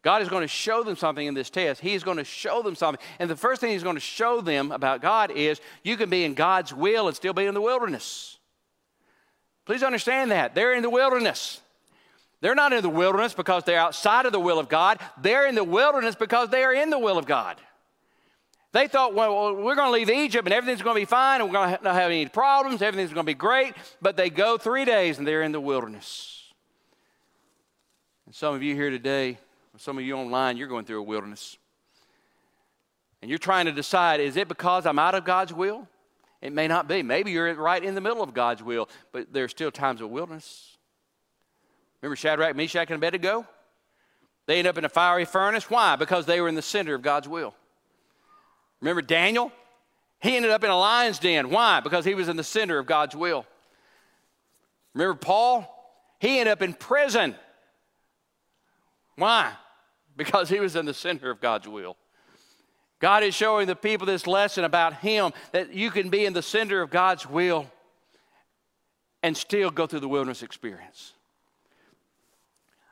God 0.02 0.22
is 0.22 0.30
going 0.30 0.44
to 0.44 0.48
show 0.48 0.84
them 0.84 0.96
something 0.96 1.28
in 1.28 1.34
this 1.34 1.50
test. 1.50 1.82
He 1.82 1.94
is 1.94 2.04
going 2.04 2.18
to 2.18 2.24
show 2.24 2.62
them 2.62 2.76
something. 2.76 3.04
And 3.20 3.30
the 3.30 3.36
first 3.36 3.60
thing 3.60 3.72
He's 3.72 3.84
going 3.84 3.98
to 3.98 4.02
show 4.02 4.40
them 4.40 4.72
about 4.72 5.02
God 5.02 5.32
is 5.32 5.60
you 5.84 5.98
can 5.98 6.10
be 6.10 6.24
in 6.24 6.34
God's 6.34 6.74
will 6.74 7.08
and 7.08 7.16
still 7.16 7.34
be 7.34 7.46
in 7.46 7.54
the 7.54 7.62
wilderness. 7.62 8.38
Please 9.66 9.84
understand 9.84 10.32
that. 10.32 10.56
They're 10.56 10.74
in 10.74 10.82
the 10.82 10.90
wilderness. 10.90 11.62
They're 12.42 12.56
not 12.56 12.72
in 12.72 12.82
the 12.82 12.90
wilderness 12.90 13.34
because 13.34 13.66
they're 13.66 13.80
outside 13.80 14.26
of 14.26 14.32
the 14.32 14.40
will 14.40 14.60
of 14.60 14.70
God. 14.70 15.00
They're 15.22 15.48
in 15.48 15.56
the 15.56 15.64
wilderness 15.64 16.16
because 16.16 16.50
they 16.50 16.64
are 16.64 16.74
in 16.74 16.90
the 16.90 16.98
will 16.98 17.18
of 17.18 17.26
God. 17.26 17.58
They 18.72 18.88
thought, 18.88 19.14
well, 19.14 19.56
we're 19.56 19.76
going 19.76 19.88
to 19.88 19.92
leave 19.92 20.10
Egypt 20.10 20.48
and 20.48 20.54
everything's 20.54 20.82
going 20.82 20.96
to 20.96 21.02
be 21.02 21.06
fine 21.06 21.42
and 21.42 21.50
we're 21.50 21.54
going 21.54 21.76
to 21.76 21.84
not 21.84 21.96
have 21.96 22.12
any 22.12 22.28
problems. 22.28 22.82
Everything's 22.82 23.12
going 23.12 23.26
to 23.26 23.30
be 23.30 23.34
great. 23.34 23.74
But 24.02 24.16
they 24.16 24.30
go 24.30 24.58
three 24.58 24.86
days 24.86 25.18
and 25.18 25.28
they're 25.28 25.42
in 25.42 25.52
the 25.52 25.60
wilderness. 25.60 26.54
And 28.26 28.34
some 28.34 28.54
of 28.54 28.62
you 28.62 28.76
here 28.76 28.92
today, 28.92 29.40
some 29.80 29.98
of 29.98 30.04
you 30.04 30.16
online, 30.16 30.58
you're 30.58 30.68
going 30.68 30.84
through 30.84 31.00
a 31.00 31.04
wilderness. 31.04 31.58
And 33.22 33.30
you're 33.30 33.40
trying 33.40 33.66
to 33.66 33.72
decide 33.72 34.20
is 34.20 34.36
it 34.38 34.48
because 34.48 34.86
I'm 34.86 35.00
out 35.00 35.16
of 35.16 35.24
God's 35.24 35.54
will? 35.54 35.88
It 36.42 36.54
may 36.54 36.68
not 36.68 36.88
be. 36.88 37.02
Maybe 37.02 37.32
you're 37.32 37.54
right 37.56 37.84
in 37.84 37.96
the 37.96 38.02
middle 38.02 38.22
of 38.22 38.34
God's 38.34 38.62
will, 38.62 38.90
but 39.12 39.32
there's 39.34 39.52
still 39.52 39.72
times 39.72 40.02
of 40.02 40.10
wilderness. 40.10 40.78
Remember 42.02 42.16
Shadrach, 42.16 42.56
Meshach, 42.56 42.90
and 42.90 42.98
Abednego? 42.98 43.48
They 44.46 44.58
ended 44.58 44.70
up 44.70 44.78
in 44.78 44.86
a 44.86 44.90
fiery 44.90 45.26
furnace. 45.26 45.70
Why? 45.70 45.96
Because 45.96 46.26
they 46.26 46.42
were 46.42 46.48
in 46.48 46.56
the 46.56 46.62
center 46.62 46.96
of 46.96 47.02
God's 47.02 47.28
will. 47.28 47.54
Remember 48.82 49.02
Daniel? 49.02 49.52
He 50.22 50.36
ended 50.36 50.52
up 50.52 50.64
in 50.64 50.70
a 50.70 50.78
lion's 50.78 51.20
den. 51.20 51.50
Why? 51.50 51.80
Because 51.80 52.04
he 52.04 52.16
was 52.16 52.28
in 52.28 52.36
the 52.36 52.44
center 52.44 52.80
of 52.80 52.86
God's 52.86 53.16
will. 53.16 53.46
Remember 54.94 55.16
Paul? 55.16 55.76
He 56.20 56.40
ended 56.40 56.52
up 56.52 56.62
in 56.62 56.74
prison. 56.74 57.36
Why? 59.16 59.54
Because 60.20 60.50
he 60.50 60.60
was 60.60 60.76
in 60.76 60.86
the 60.86 60.94
center 60.94 61.32
of 61.32 61.40
God's 61.40 61.66
will. 61.66 61.96
God 63.00 63.24
is 63.24 63.34
showing 63.34 63.68
the 63.68 63.76
people 63.76 64.06
this 64.06 64.28
lesson 64.28 64.66
about 64.66 64.96
Him 64.96 65.32
that 65.54 65.74
you 65.74 65.90
can 65.92 66.10
be 66.10 66.26
in 66.26 66.34
the 66.34 66.42
center 66.42 66.82
of 66.82 66.90
God's 66.90 67.26
will 67.26 67.72
and 69.24 69.36
still 69.38 69.72
go 69.72 69.88
through 69.88 70.02
the 70.02 70.10
wilderness 70.10 70.44
experience. 70.44 71.14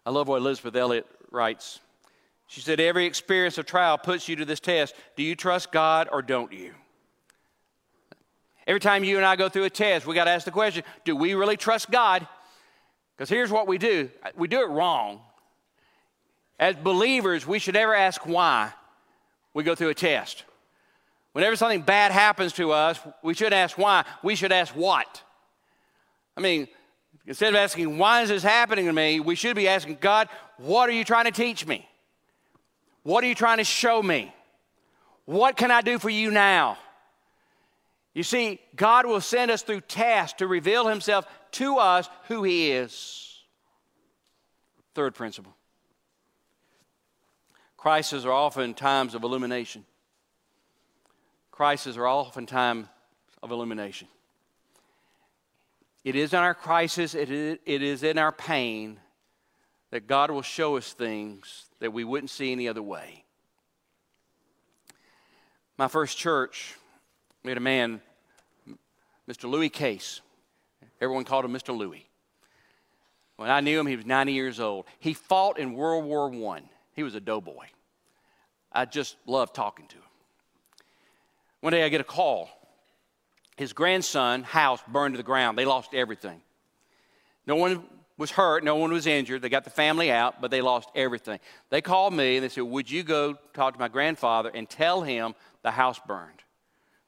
I 0.05 0.11
love 0.11 0.29
what 0.29 0.37
Elisabeth 0.37 0.73
Elliot 0.73 1.05
writes. 1.29 1.81
She 2.47 2.61
said, 2.61 2.79
Every 2.79 3.05
experience 3.05 3.57
of 3.57 3.65
trial 3.65 3.97
puts 3.97 4.29
you 4.29 4.37
to 4.37 4.45
this 4.45 4.61
test. 4.61 4.95
Do 5.17 5.23
you 5.23 5.35
trust 5.35 5.69
God 5.73 6.07
or 6.09 6.21
don't 6.21 6.53
you? 6.53 6.73
Every 8.65 8.79
time 8.79 9.03
you 9.03 9.17
and 9.17 9.25
I 9.25 9.35
go 9.35 9.49
through 9.49 9.65
a 9.65 9.69
test, 9.69 10.07
we 10.07 10.15
got 10.15 10.25
to 10.25 10.31
ask 10.31 10.45
the 10.45 10.51
question 10.51 10.85
do 11.03 11.13
we 11.13 11.33
really 11.33 11.57
trust 11.57 11.91
God? 11.91 12.25
Because 13.17 13.27
here's 13.27 13.51
what 13.51 13.67
we 13.67 13.77
do 13.77 14.09
we 14.37 14.47
do 14.47 14.61
it 14.61 14.69
wrong. 14.69 15.19
As 16.59 16.75
believers, 16.75 17.45
we 17.45 17.59
should 17.59 17.75
never 17.75 17.93
ask 17.93 18.25
why 18.25 18.71
we 19.53 19.63
go 19.63 19.75
through 19.75 19.89
a 19.89 19.95
test. 19.95 20.43
Whenever 21.33 21.55
something 21.55 21.81
bad 21.81 22.11
happens 22.11 22.53
to 22.53 22.71
us, 22.71 22.99
we 23.23 23.33
should 23.33 23.53
ask 23.53 23.77
why. 23.77 24.05
We 24.23 24.35
should 24.35 24.51
ask 24.51 24.75
what. 24.75 25.21
I 26.35 26.41
mean, 26.41 26.67
Instead 27.27 27.49
of 27.49 27.55
asking, 27.55 27.97
why 27.97 28.21
is 28.21 28.29
this 28.29 28.41
happening 28.41 28.85
to 28.85 28.93
me? 28.93 29.19
We 29.19 29.35
should 29.35 29.57
be 29.57 29.67
asking, 29.67 29.97
God, 29.99 30.29
what 30.55 30.87
are 30.89 30.93
you 30.93 31.03
trying 31.03 31.25
to 31.25 31.31
teach 31.31 31.67
me? 31.67 31.87
What 33.03 33.21
are 33.23 33.27
you 33.27 33.35
trying 33.35 33.57
to 33.57 33.65
show 33.65 34.01
me? 34.01 34.33
What 35.25 35.57
can 35.57 35.69
I 35.69 35.81
do 35.81 35.99
for 35.99 36.09
you 36.09 36.31
now? 36.31 36.77
You 38.13 38.23
see, 38.23 38.61
God 38.75 39.05
will 39.05 39.19
send 39.19 39.51
us 39.51 39.61
through 39.61 39.81
tests 39.81 40.37
to 40.39 40.47
reveal 40.47 40.87
Himself 40.87 41.27
to 41.51 41.77
us 41.77 42.09
who 42.29 42.43
He 42.43 42.71
is. 42.71 43.43
Third 44.95 45.13
principle 45.13 45.53
crises 47.87 48.25
are 48.25 48.33
often 48.33 48.73
times 48.73 49.15
of 49.15 49.23
illumination. 49.23 49.85
Crises 51.51 51.95
are 51.95 52.05
often 52.05 52.45
times 52.45 52.87
of 53.41 53.49
illumination. 53.49 54.09
It 56.03 56.13
is 56.13 56.33
in 56.33 56.39
our 56.39 56.53
crisis, 56.53 57.15
it 57.15 57.29
is, 57.31 58.03
in 58.03 58.17
our 58.17 58.33
pain 58.33 58.99
that 59.91 60.05
God 60.05 60.31
will 60.31 60.41
show 60.41 60.75
us 60.75 60.91
things 60.91 61.67
that 61.79 61.93
we 61.93 62.03
wouldn't 62.03 62.29
see 62.29 62.51
any 62.51 62.67
other 62.67 62.83
way. 62.83 63.23
My 65.77 65.87
first 65.87 66.17
church, 66.17 66.75
we 67.45 67.51
had 67.51 67.57
a 67.57 67.61
man, 67.61 68.01
Mr. 69.29 69.49
Louis 69.49 69.69
Case. 69.69 70.19
Everyone 70.99 71.23
called 71.23 71.45
him 71.45 71.53
Mr. 71.53 71.73
Louis. 71.73 72.05
When 73.37 73.49
I 73.49 73.61
knew 73.61 73.79
him, 73.79 73.87
he 73.87 73.95
was 73.95 74.05
90 74.05 74.33
years 74.33 74.59
old. 74.59 74.87
He 74.99 75.13
fought 75.13 75.57
in 75.57 75.71
World 75.71 76.03
War 76.03 76.29
I. 76.53 76.63
He 76.93 77.03
was 77.03 77.15
a 77.15 77.21
doughboy. 77.21 77.67
I 78.77 78.85
just 78.85 79.15
love 79.25 79.53
talking 79.53 79.87
to 79.87 79.95
him. 79.95 80.03
One 81.61 81.73
day 81.73 81.83
I 81.83 81.89
get 81.89 81.99
a 81.99 82.05
call 82.05 82.49
his 83.57 83.73
grandson 83.73 84.43
house 84.43 84.79
burned 84.87 85.15
to 85.15 85.17
the 85.17 85.23
ground. 85.23 85.57
They 85.57 85.65
lost 85.65 85.95
everything. 85.95 86.39
No 87.47 87.55
one 87.55 87.83
was 88.15 88.29
hurt, 88.29 88.63
no 88.63 88.75
one 88.75 88.91
was 88.91 89.07
injured. 89.07 89.41
They 89.41 89.49
got 89.49 89.63
the 89.63 89.71
family 89.71 90.11
out, 90.11 90.41
but 90.41 90.51
they 90.51 90.61
lost 90.61 90.89
everything. 90.93 91.39
They 91.71 91.81
called 91.81 92.13
me 92.13 92.37
and 92.37 92.43
they 92.43 92.49
said, 92.49 92.63
Would 92.63 92.89
you 92.89 93.01
go 93.01 93.35
talk 93.53 93.73
to 93.73 93.79
my 93.79 93.87
grandfather 93.87 94.51
and 94.53 94.69
tell 94.69 95.01
him 95.01 95.33
the 95.63 95.71
house 95.71 95.99
burned? 96.07 96.43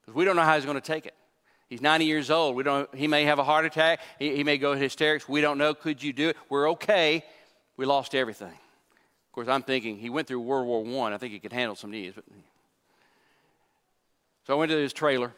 Because 0.02 0.16
we 0.16 0.26
don't 0.26 0.36
know 0.36 0.42
how 0.42 0.56
he's 0.56 0.66
going 0.66 0.74
to 0.74 0.82
take 0.82 1.06
it. 1.06 1.14
He's 1.68 1.82
90 1.82 2.06
years 2.06 2.32
old. 2.32 2.56
We 2.56 2.64
don't, 2.64 2.94
he 2.96 3.08
may 3.08 3.26
have 3.26 3.38
a 3.38 3.44
heart 3.44 3.66
attack. 3.66 4.00
He, 4.18 4.36
he 4.36 4.44
may 4.44 4.58
go 4.58 4.74
hysterics. 4.74 5.30
We 5.30 5.42
don't 5.42 5.60
know. 5.60 5.76
Could 5.76 6.02
you 6.02 6.14
do 6.14 6.30
it? 6.30 6.38
We're 6.50 6.72
okay. 6.72 7.24
We 7.78 7.86
lost 7.86 8.16
everything. 8.16 8.58
Of 9.30 9.34
course, 9.34 9.48
I'm 9.48 9.62
thinking 9.62 9.98
he 9.98 10.10
went 10.10 10.28
through 10.28 10.42
World 10.42 10.66
War 10.66 11.08
I. 11.08 11.14
I 11.14 11.18
think 11.20 11.34
he 11.34 11.40
could 11.40 11.54
handle 11.54 11.76
some 11.76 11.92
needs. 11.92 12.16
But... 12.16 12.26
So 14.48 14.56
I 14.56 14.58
went 14.58 14.72
to 14.72 14.78
his 14.78 14.92
trailer. 14.92 15.32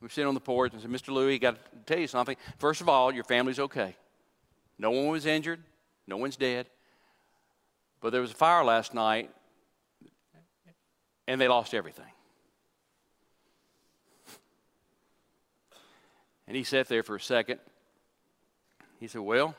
We 0.00 0.08
sitting 0.08 0.26
on 0.26 0.34
the 0.34 0.40
porch 0.40 0.72
and 0.72 0.80
said, 0.80 0.90
Mr. 0.90 1.12
Louis, 1.12 1.38
got 1.38 1.54
to 1.54 1.78
tell 1.84 1.98
you 1.98 2.06
something. 2.06 2.36
First 2.58 2.80
of 2.80 2.88
all, 2.88 3.12
your 3.12 3.24
family's 3.24 3.58
okay. 3.58 3.94
No 4.78 4.90
one 4.90 5.08
was 5.08 5.26
injured. 5.26 5.62
No 6.06 6.16
one's 6.16 6.36
dead. 6.36 6.66
But 8.00 8.10
there 8.10 8.22
was 8.22 8.32
a 8.32 8.34
fire 8.34 8.64
last 8.64 8.94
night, 8.94 9.30
and 11.28 11.40
they 11.40 11.46
lost 11.46 11.74
everything. 11.74 12.04
And 16.48 16.56
he 16.56 16.64
sat 16.64 16.88
there 16.88 17.02
for 17.02 17.16
a 17.16 17.20
second. 17.20 17.60
He 18.98 19.06
said, 19.06 19.20
Well, 19.20 19.54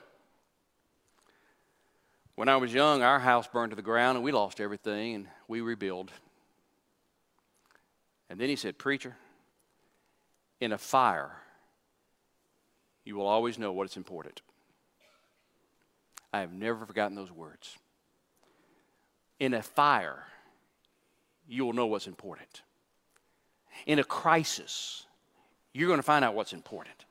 when 2.36 2.48
I 2.48 2.56
was 2.56 2.74
young, 2.74 3.02
our 3.02 3.20
house 3.20 3.46
burned 3.46 3.70
to 3.70 3.76
the 3.76 3.82
ground 3.82 4.16
and 4.16 4.24
we 4.24 4.32
lost 4.32 4.60
everything 4.60 5.14
and 5.14 5.26
we 5.46 5.60
rebuilt. 5.60 6.10
And 8.28 8.40
then 8.40 8.48
he 8.48 8.56
said, 8.56 8.78
Preacher, 8.78 9.16
in 10.60 10.72
a 10.72 10.78
fire, 10.78 11.36
you 13.04 13.16
will 13.16 13.26
always 13.26 13.58
know 13.58 13.72
what 13.72 13.88
is 13.88 13.96
important. 13.96 14.42
I 16.32 16.40
have 16.40 16.52
never 16.52 16.84
forgotten 16.84 17.14
those 17.14 17.30
words. 17.30 17.76
In 19.38 19.54
a 19.54 19.62
fire, 19.62 20.24
you 21.46 21.64
will 21.64 21.72
know 21.72 21.86
what's 21.86 22.06
important. 22.06 22.62
In 23.86 23.98
a 23.98 24.04
crisis, 24.04 25.06
you're 25.72 25.88
going 25.88 25.98
to 25.98 26.04
find 26.04 26.24
out 26.24 26.34
what's 26.34 26.52
important. 26.52 27.04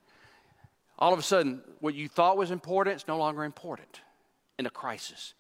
All 1.00 1.14
of 1.14 1.20
a 1.20 1.24
sudden, 1.24 1.62
what 1.80 1.94
you 1.94 2.10
thought 2.10 2.38
was 2.38 2.52
important 2.52 2.98
is 2.98 3.08
no 3.08 3.18
longer 3.18 3.44
important 3.44 4.02
in 4.58 4.66
a 4.66 4.70
crisis. 4.70 5.34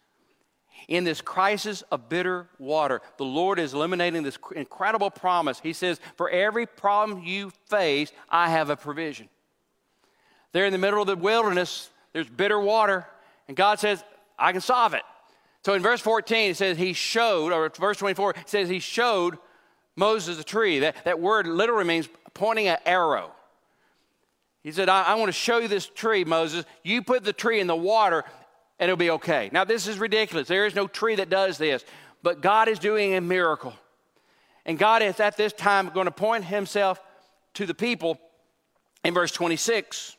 In 0.87 1.03
this 1.03 1.21
crisis 1.21 1.81
of 1.91 2.09
bitter 2.09 2.47
water, 2.59 3.01
the 3.17 3.23
Lord 3.23 3.59
is 3.59 3.73
eliminating 3.73 4.23
this 4.23 4.37
incredible 4.55 5.09
promise. 5.09 5.59
He 5.59 5.73
says, 5.73 5.99
For 6.17 6.29
every 6.29 6.65
problem 6.65 7.23
you 7.23 7.51
face, 7.69 8.11
I 8.29 8.49
have 8.49 8.69
a 8.69 8.75
provision. 8.75 9.29
There 10.51 10.65
in 10.65 10.71
the 10.71 10.77
middle 10.77 11.01
of 11.01 11.07
the 11.07 11.15
wilderness, 11.15 11.89
there's 12.11 12.27
bitter 12.27 12.59
water, 12.59 13.07
and 13.47 13.55
God 13.55 13.79
says, 13.79 14.03
I 14.37 14.51
can 14.51 14.61
solve 14.61 14.93
it. 14.93 15.03
So 15.63 15.73
in 15.73 15.81
verse 15.81 16.01
14, 16.01 16.51
it 16.51 16.57
says, 16.57 16.77
He 16.77 16.93
showed, 16.93 17.53
or 17.53 17.69
verse 17.69 17.97
24, 17.97 18.31
it 18.31 18.49
says, 18.49 18.69
He 18.69 18.79
showed 18.79 19.37
Moses 19.95 20.39
a 20.39 20.43
tree. 20.43 20.79
That, 20.79 21.05
that 21.05 21.19
word 21.19 21.47
literally 21.47 21.85
means 21.85 22.09
pointing 22.33 22.67
an 22.67 22.77
arrow. 22.85 23.31
He 24.63 24.71
said, 24.71 24.89
I, 24.89 25.03
I 25.03 25.15
want 25.15 25.29
to 25.29 25.33
show 25.33 25.59
you 25.59 25.67
this 25.67 25.87
tree, 25.87 26.23
Moses. 26.23 26.65
You 26.83 27.01
put 27.01 27.23
the 27.23 27.33
tree 27.33 27.59
in 27.59 27.67
the 27.67 27.75
water, 27.75 28.23
and 28.79 28.89
it'll 28.89 28.97
be 28.97 29.11
okay. 29.11 29.49
Now, 29.51 29.63
this 29.63 29.87
is 29.87 29.97
ridiculous. 29.97 30.47
There 30.47 30.65
is 30.65 30.75
no 30.75 30.87
tree 30.87 31.15
that 31.15 31.29
does 31.29 31.57
this, 31.57 31.85
but 32.21 32.41
God 32.41 32.67
is 32.67 32.79
doing 32.79 33.15
a 33.15 33.21
miracle. 33.21 33.73
And 34.65 34.77
God 34.77 35.01
is 35.01 35.19
at 35.19 35.37
this 35.37 35.53
time 35.53 35.89
going 35.89 36.05
to 36.05 36.11
point 36.11 36.45
himself 36.45 36.99
to 37.55 37.65
the 37.65 37.73
people 37.73 38.19
in 39.03 39.13
verse 39.13 39.31
26. 39.31 40.15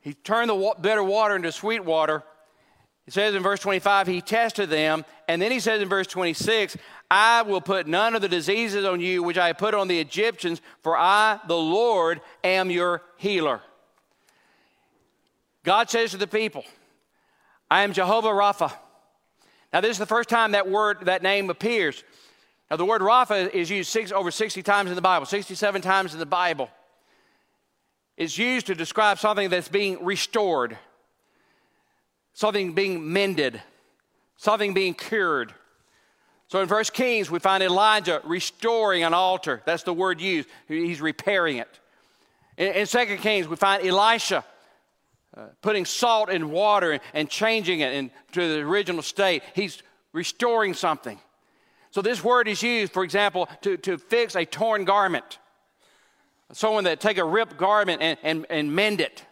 He 0.00 0.14
turned 0.14 0.50
the 0.50 0.74
bitter 0.80 1.02
water 1.02 1.36
into 1.36 1.50
sweet 1.52 1.84
water. 1.84 2.22
He 3.04 3.10
says 3.10 3.34
in 3.34 3.42
verse 3.42 3.60
25, 3.60 4.06
he 4.06 4.20
tested 4.20 4.70
them. 4.70 5.04
And 5.28 5.40
then 5.40 5.50
he 5.50 5.60
says 5.60 5.80
in 5.80 5.88
verse 5.88 6.06
26, 6.06 6.76
I 7.10 7.42
will 7.42 7.60
put 7.60 7.86
none 7.86 8.14
of 8.14 8.22
the 8.22 8.28
diseases 8.28 8.84
on 8.84 9.00
you 9.00 9.22
which 9.22 9.38
I 9.38 9.52
put 9.52 9.74
on 9.74 9.88
the 9.88 10.00
Egyptians, 10.00 10.60
for 10.82 10.96
I, 10.96 11.38
the 11.46 11.56
Lord, 11.56 12.20
am 12.42 12.70
your 12.70 13.02
healer. 13.16 13.60
God 15.62 15.88
says 15.88 16.10
to 16.10 16.16
the 16.16 16.26
people, 16.26 16.64
I 17.70 17.82
am 17.82 17.92
Jehovah 17.92 18.28
Rapha. 18.28 18.72
Now, 19.72 19.80
this 19.80 19.92
is 19.92 19.98
the 19.98 20.06
first 20.06 20.28
time 20.28 20.52
that 20.52 20.68
word, 20.68 21.06
that 21.06 21.22
name 21.22 21.50
appears. 21.50 22.04
Now, 22.70 22.76
the 22.76 22.84
word 22.84 23.00
Rapha 23.02 23.50
is 23.50 23.70
used 23.70 23.90
six, 23.90 24.12
over 24.12 24.30
60 24.30 24.62
times 24.62 24.90
in 24.90 24.96
the 24.96 25.02
Bible, 25.02 25.26
67 25.26 25.82
times 25.82 26.12
in 26.12 26.20
the 26.20 26.26
Bible. 26.26 26.70
It's 28.16 28.38
used 28.38 28.66
to 28.66 28.74
describe 28.74 29.18
something 29.18 29.50
that's 29.50 29.68
being 29.68 30.04
restored, 30.04 30.78
something 32.32 32.72
being 32.72 33.12
mended, 33.12 33.60
something 34.36 34.72
being 34.72 34.94
cured. 34.94 35.52
So 36.46 36.60
in 36.60 36.68
1 36.68 36.84
Kings, 36.92 37.30
we 37.30 37.40
find 37.40 37.62
Elijah 37.62 38.20
restoring 38.22 39.02
an 39.02 39.14
altar. 39.14 39.62
That's 39.64 39.82
the 39.82 39.92
word 39.92 40.20
used. 40.20 40.48
He's 40.68 41.00
repairing 41.00 41.56
it. 41.56 41.80
In, 42.56 42.72
in 42.72 42.86
2 42.86 43.16
Kings, 43.16 43.48
we 43.48 43.56
find 43.56 43.84
Elisha 43.84 44.44
uh, 45.36 45.46
putting 45.62 45.84
salt 45.84 46.30
in 46.30 46.50
water 46.50 46.92
and, 46.92 47.02
and 47.12 47.28
changing 47.28 47.80
it 47.80 47.92
into 47.92 48.48
the 48.48 48.60
original 48.60 49.02
state. 49.02 49.42
He's 49.54 49.82
restoring 50.12 50.74
something. 50.74 51.18
So 51.90 52.02
this 52.02 52.22
word 52.22 52.48
is 52.48 52.62
used, 52.62 52.92
for 52.92 53.04
example, 53.04 53.48
to, 53.62 53.76
to 53.78 53.98
fix 53.98 54.34
a 54.36 54.44
torn 54.44 54.84
garment. 54.84 55.38
Someone 56.52 56.84
that 56.84 57.00
take 57.00 57.18
a 57.18 57.24
ripped 57.24 57.56
garment 57.56 58.02
and, 58.02 58.18
and, 58.22 58.46
and 58.48 58.74
mend 58.74 59.00
it 59.00 59.24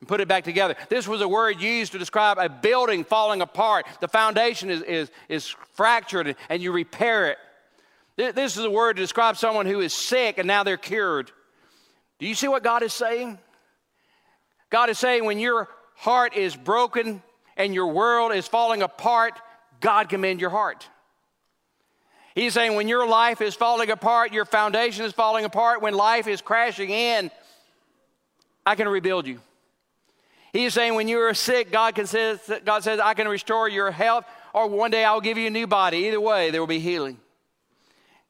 and 0.00 0.08
put 0.08 0.20
it 0.20 0.28
back 0.28 0.44
together. 0.44 0.76
This 0.88 1.08
was 1.08 1.20
a 1.20 1.28
word 1.28 1.60
used 1.60 1.92
to 1.92 1.98
describe 1.98 2.38
a 2.38 2.48
building 2.48 3.04
falling 3.04 3.40
apart. 3.40 3.86
The 4.00 4.08
foundation 4.08 4.70
is, 4.70 4.82
is, 4.82 5.10
is 5.28 5.48
fractured 5.74 6.36
and 6.48 6.62
you 6.62 6.72
repair 6.72 7.30
it. 7.30 7.38
This 8.34 8.56
is 8.56 8.64
a 8.64 8.70
word 8.70 8.96
to 8.96 9.02
describe 9.02 9.36
someone 9.36 9.66
who 9.66 9.80
is 9.80 9.92
sick 9.92 10.38
and 10.38 10.46
now 10.46 10.64
they're 10.64 10.76
cured. 10.76 11.30
Do 12.18 12.26
you 12.26 12.34
see 12.34 12.48
what 12.48 12.62
God 12.62 12.82
is 12.82 12.92
saying? 12.92 13.38
God 14.70 14.90
is 14.90 14.98
saying 14.98 15.24
when 15.24 15.38
your 15.38 15.68
heart 15.94 16.34
is 16.36 16.56
broken 16.56 17.22
and 17.56 17.74
your 17.74 17.88
world 17.88 18.32
is 18.32 18.46
falling 18.46 18.82
apart, 18.82 19.34
God 19.80 20.08
can 20.08 20.20
mend 20.20 20.40
your 20.40 20.50
heart. 20.50 20.86
He's 22.34 22.52
saying 22.52 22.74
when 22.74 22.86
your 22.86 23.08
life 23.08 23.40
is 23.40 23.54
falling 23.54 23.90
apart, 23.90 24.32
your 24.32 24.44
foundation 24.44 25.04
is 25.04 25.12
falling 25.12 25.44
apart, 25.44 25.80
when 25.80 25.94
life 25.94 26.26
is 26.26 26.42
crashing 26.42 26.90
in, 26.90 27.30
I 28.66 28.74
can 28.74 28.88
rebuild 28.88 29.26
you. 29.26 29.40
He's 30.52 30.74
saying 30.74 30.94
when 30.94 31.08
you 31.08 31.18
are 31.20 31.34
sick, 31.34 31.70
God, 31.70 31.94
can 31.94 32.06
says, 32.06 32.40
God 32.64 32.82
says, 32.82 33.00
I 33.00 33.14
can 33.14 33.28
restore 33.28 33.68
your 33.68 33.90
health, 33.90 34.26
or 34.52 34.68
one 34.68 34.90
day 34.90 35.04
I'll 35.04 35.20
give 35.20 35.38
you 35.38 35.46
a 35.46 35.50
new 35.50 35.66
body. 35.66 36.08
Either 36.08 36.20
way, 36.20 36.50
there 36.50 36.60
will 36.60 36.66
be 36.66 36.78
healing. 36.78 37.18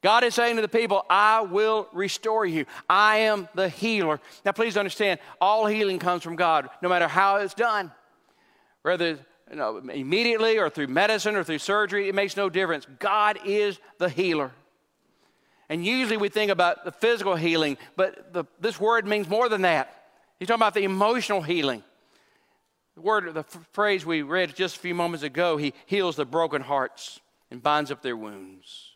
God 0.07 0.23
is 0.23 0.37
saying 0.37 0.55
to 0.55 0.63
the 0.63 0.69
people, 0.69 1.05
I 1.11 1.41
will 1.41 1.89
restore 1.93 2.47
you. 2.47 2.67
I 2.89 3.17
am 3.17 3.49
the 3.57 3.69
healer. 3.69 4.21
Now, 4.45 4.53
please 4.53 4.77
understand, 4.77 5.19
all 5.41 5.67
healing 5.67 5.99
comes 5.99 6.23
from 6.23 6.37
God, 6.37 6.71
no 6.81 6.89
matter 6.89 7.09
how 7.09 7.39
it's 7.39 7.55
done. 7.55 7.91
Whether 8.83 9.19
you 9.51 9.57
know, 9.57 9.79
immediately 9.79 10.59
or 10.59 10.71
through 10.71 10.87
medicine 10.87 11.35
or 11.35 11.43
through 11.43 11.59
surgery, 11.59 12.09
it 12.09 12.15
makes 12.15 12.37
no 12.37 12.49
difference. 12.49 12.87
God 13.01 13.41
is 13.45 13.81
the 13.99 14.09
healer. 14.09 14.53
And 15.69 15.85
usually 15.85 16.19
we 16.19 16.29
think 16.29 16.53
about 16.53 16.85
the 16.85 16.93
physical 16.93 17.35
healing, 17.35 17.77
but 17.97 18.33
the, 18.33 18.45
this 18.61 18.79
word 18.79 19.09
means 19.09 19.29
more 19.29 19.49
than 19.49 19.63
that. 19.63 20.05
He's 20.39 20.47
talking 20.47 20.63
about 20.63 20.75
the 20.75 20.85
emotional 20.85 21.43
healing. 21.43 21.83
The 22.95 23.01
word, 23.01 23.35
the 23.35 23.43
phrase 23.73 24.07
we 24.07 24.23
read 24.23 24.55
just 24.55 24.77
a 24.77 24.79
few 24.79 24.95
moments 24.95 25.25
ago, 25.25 25.57
he 25.57 25.75
heals 25.87 26.15
the 26.15 26.25
broken 26.25 26.63
hearts 26.63 27.19
and 27.51 27.61
binds 27.61 27.91
up 27.91 28.03
their 28.03 28.17
wounds. 28.17 28.96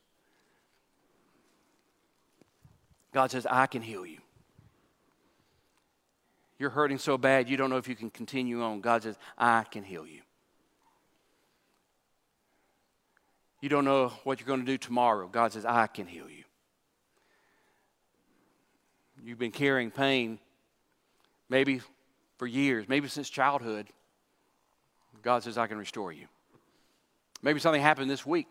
God 3.12 3.30
says, 3.30 3.46
I 3.50 3.66
can 3.66 3.82
heal 3.82 4.06
you. 4.06 4.18
You're 6.58 6.70
hurting 6.70 6.98
so 6.98 7.16
bad 7.16 7.48
you 7.48 7.56
don't 7.56 7.70
know 7.70 7.78
if 7.78 7.88
you 7.88 7.96
can 7.96 8.10
continue 8.10 8.62
on. 8.62 8.80
God 8.80 9.02
says, 9.02 9.16
I 9.38 9.64
can 9.64 9.82
heal 9.82 10.06
you. 10.06 10.20
You 13.60 13.68
don't 13.68 13.84
know 13.84 14.08
what 14.24 14.40
you're 14.40 14.46
going 14.46 14.60
to 14.60 14.66
do 14.66 14.78
tomorrow. 14.78 15.26
God 15.26 15.52
says, 15.52 15.64
I 15.64 15.86
can 15.86 16.06
heal 16.06 16.28
you. 16.28 16.44
You've 19.22 19.38
been 19.38 19.50
carrying 19.50 19.90
pain 19.90 20.38
maybe 21.48 21.80
for 22.38 22.46
years, 22.46 22.88
maybe 22.88 23.08
since 23.08 23.28
childhood. 23.28 23.86
God 25.22 25.42
says, 25.42 25.58
I 25.58 25.66
can 25.66 25.76
restore 25.76 26.12
you. 26.12 26.26
Maybe 27.42 27.60
something 27.60 27.82
happened 27.82 28.10
this 28.10 28.24
week. 28.24 28.50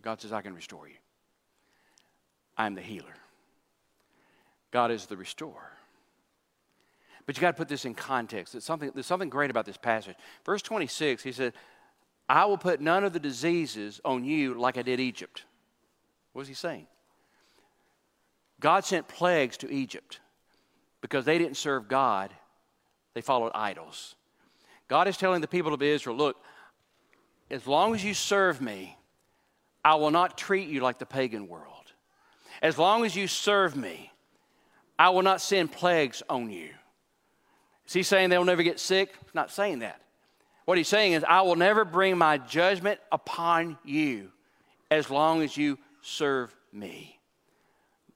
God 0.00 0.20
says, 0.20 0.32
I 0.32 0.40
can 0.40 0.54
restore 0.54 0.88
you. 0.88 0.94
I'm 2.56 2.74
the 2.74 2.80
healer. 2.80 3.14
God 4.70 4.90
is 4.90 5.06
the 5.06 5.16
restorer. 5.16 5.72
But 7.26 7.36
you 7.36 7.40
got 7.40 7.50
to 7.50 7.56
put 7.56 7.68
this 7.68 7.84
in 7.84 7.94
context. 7.94 8.60
Something, 8.62 8.92
there's 8.94 9.06
something 9.06 9.28
great 9.28 9.50
about 9.50 9.66
this 9.66 9.76
passage. 9.76 10.16
Verse 10.44 10.62
26, 10.62 11.22
he 11.22 11.32
said, 11.32 11.54
I 12.28 12.44
will 12.46 12.58
put 12.58 12.80
none 12.80 13.04
of 13.04 13.12
the 13.12 13.18
diseases 13.18 14.00
on 14.04 14.24
you 14.24 14.54
like 14.54 14.78
I 14.78 14.82
did 14.82 15.00
Egypt. 15.00 15.44
What 16.32 16.40
was 16.40 16.48
he 16.48 16.54
saying? 16.54 16.86
God 18.60 18.84
sent 18.84 19.08
plagues 19.08 19.56
to 19.58 19.70
Egypt 19.70 20.20
because 21.00 21.24
they 21.24 21.38
didn't 21.38 21.56
serve 21.56 21.88
God, 21.88 22.32
they 23.14 23.20
followed 23.20 23.52
idols. 23.54 24.14
God 24.88 25.08
is 25.08 25.16
telling 25.16 25.40
the 25.40 25.48
people 25.48 25.74
of 25.74 25.82
Israel, 25.82 26.16
look, 26.16 26.36
as 27.50 27.66
long 27.66 27.94
as 27.94 28.04
you 28.04 28.14
serve 28.14 28.60
me, 28.60 28.96
I 29.84 29.96
will 29.96 30.10
not 30.10 30.36
treat 30.36 30.68
you 30.68 30.80
like 30.80 30.98
the 30.98 31.06
pagan 31.06 31.48
world. 31.48 31.92
As 32.62 32.78
long 32.78 33.04
as 33.04 33.14
you 33.14 33.26
serve 33.26 33.76
me, 33.76 34.12
I 34.98 35.10
will 35.10 35.22
not 35.22 35.40
send 35.40 35.72
plagues 35.72 36.22
on 36.28 36.50
you. 36.50 36.70
Is 37.86 37.92
he 37.92 38.02
saying 38.02 38.30
they'll 38.30 38.44
never 38.44 38.62
get 38.62 38.80
sick? 38.80 39.14
He's 39.24 39.34
not 39.34 39.50
saying 39.50 39.80
that. 39.80 40.00
What 40.64 40.78
he's 40.78 40.88
saying 40.88 41.12
is, 41.12 41.24
I 41.24 41.42
will 41.42 41.56
never 41.56 41.84
bring 41.84 42.18
my 42.18 42.38
judgment 42.38 42.98
upon 43.12 43.78
you 43.84 44.32
as 44.90 45.10
long 45.10 45.42
as 45.42 45.56
you 45.56 45.78
serve 46.02 46.54
me. 46.72 47.18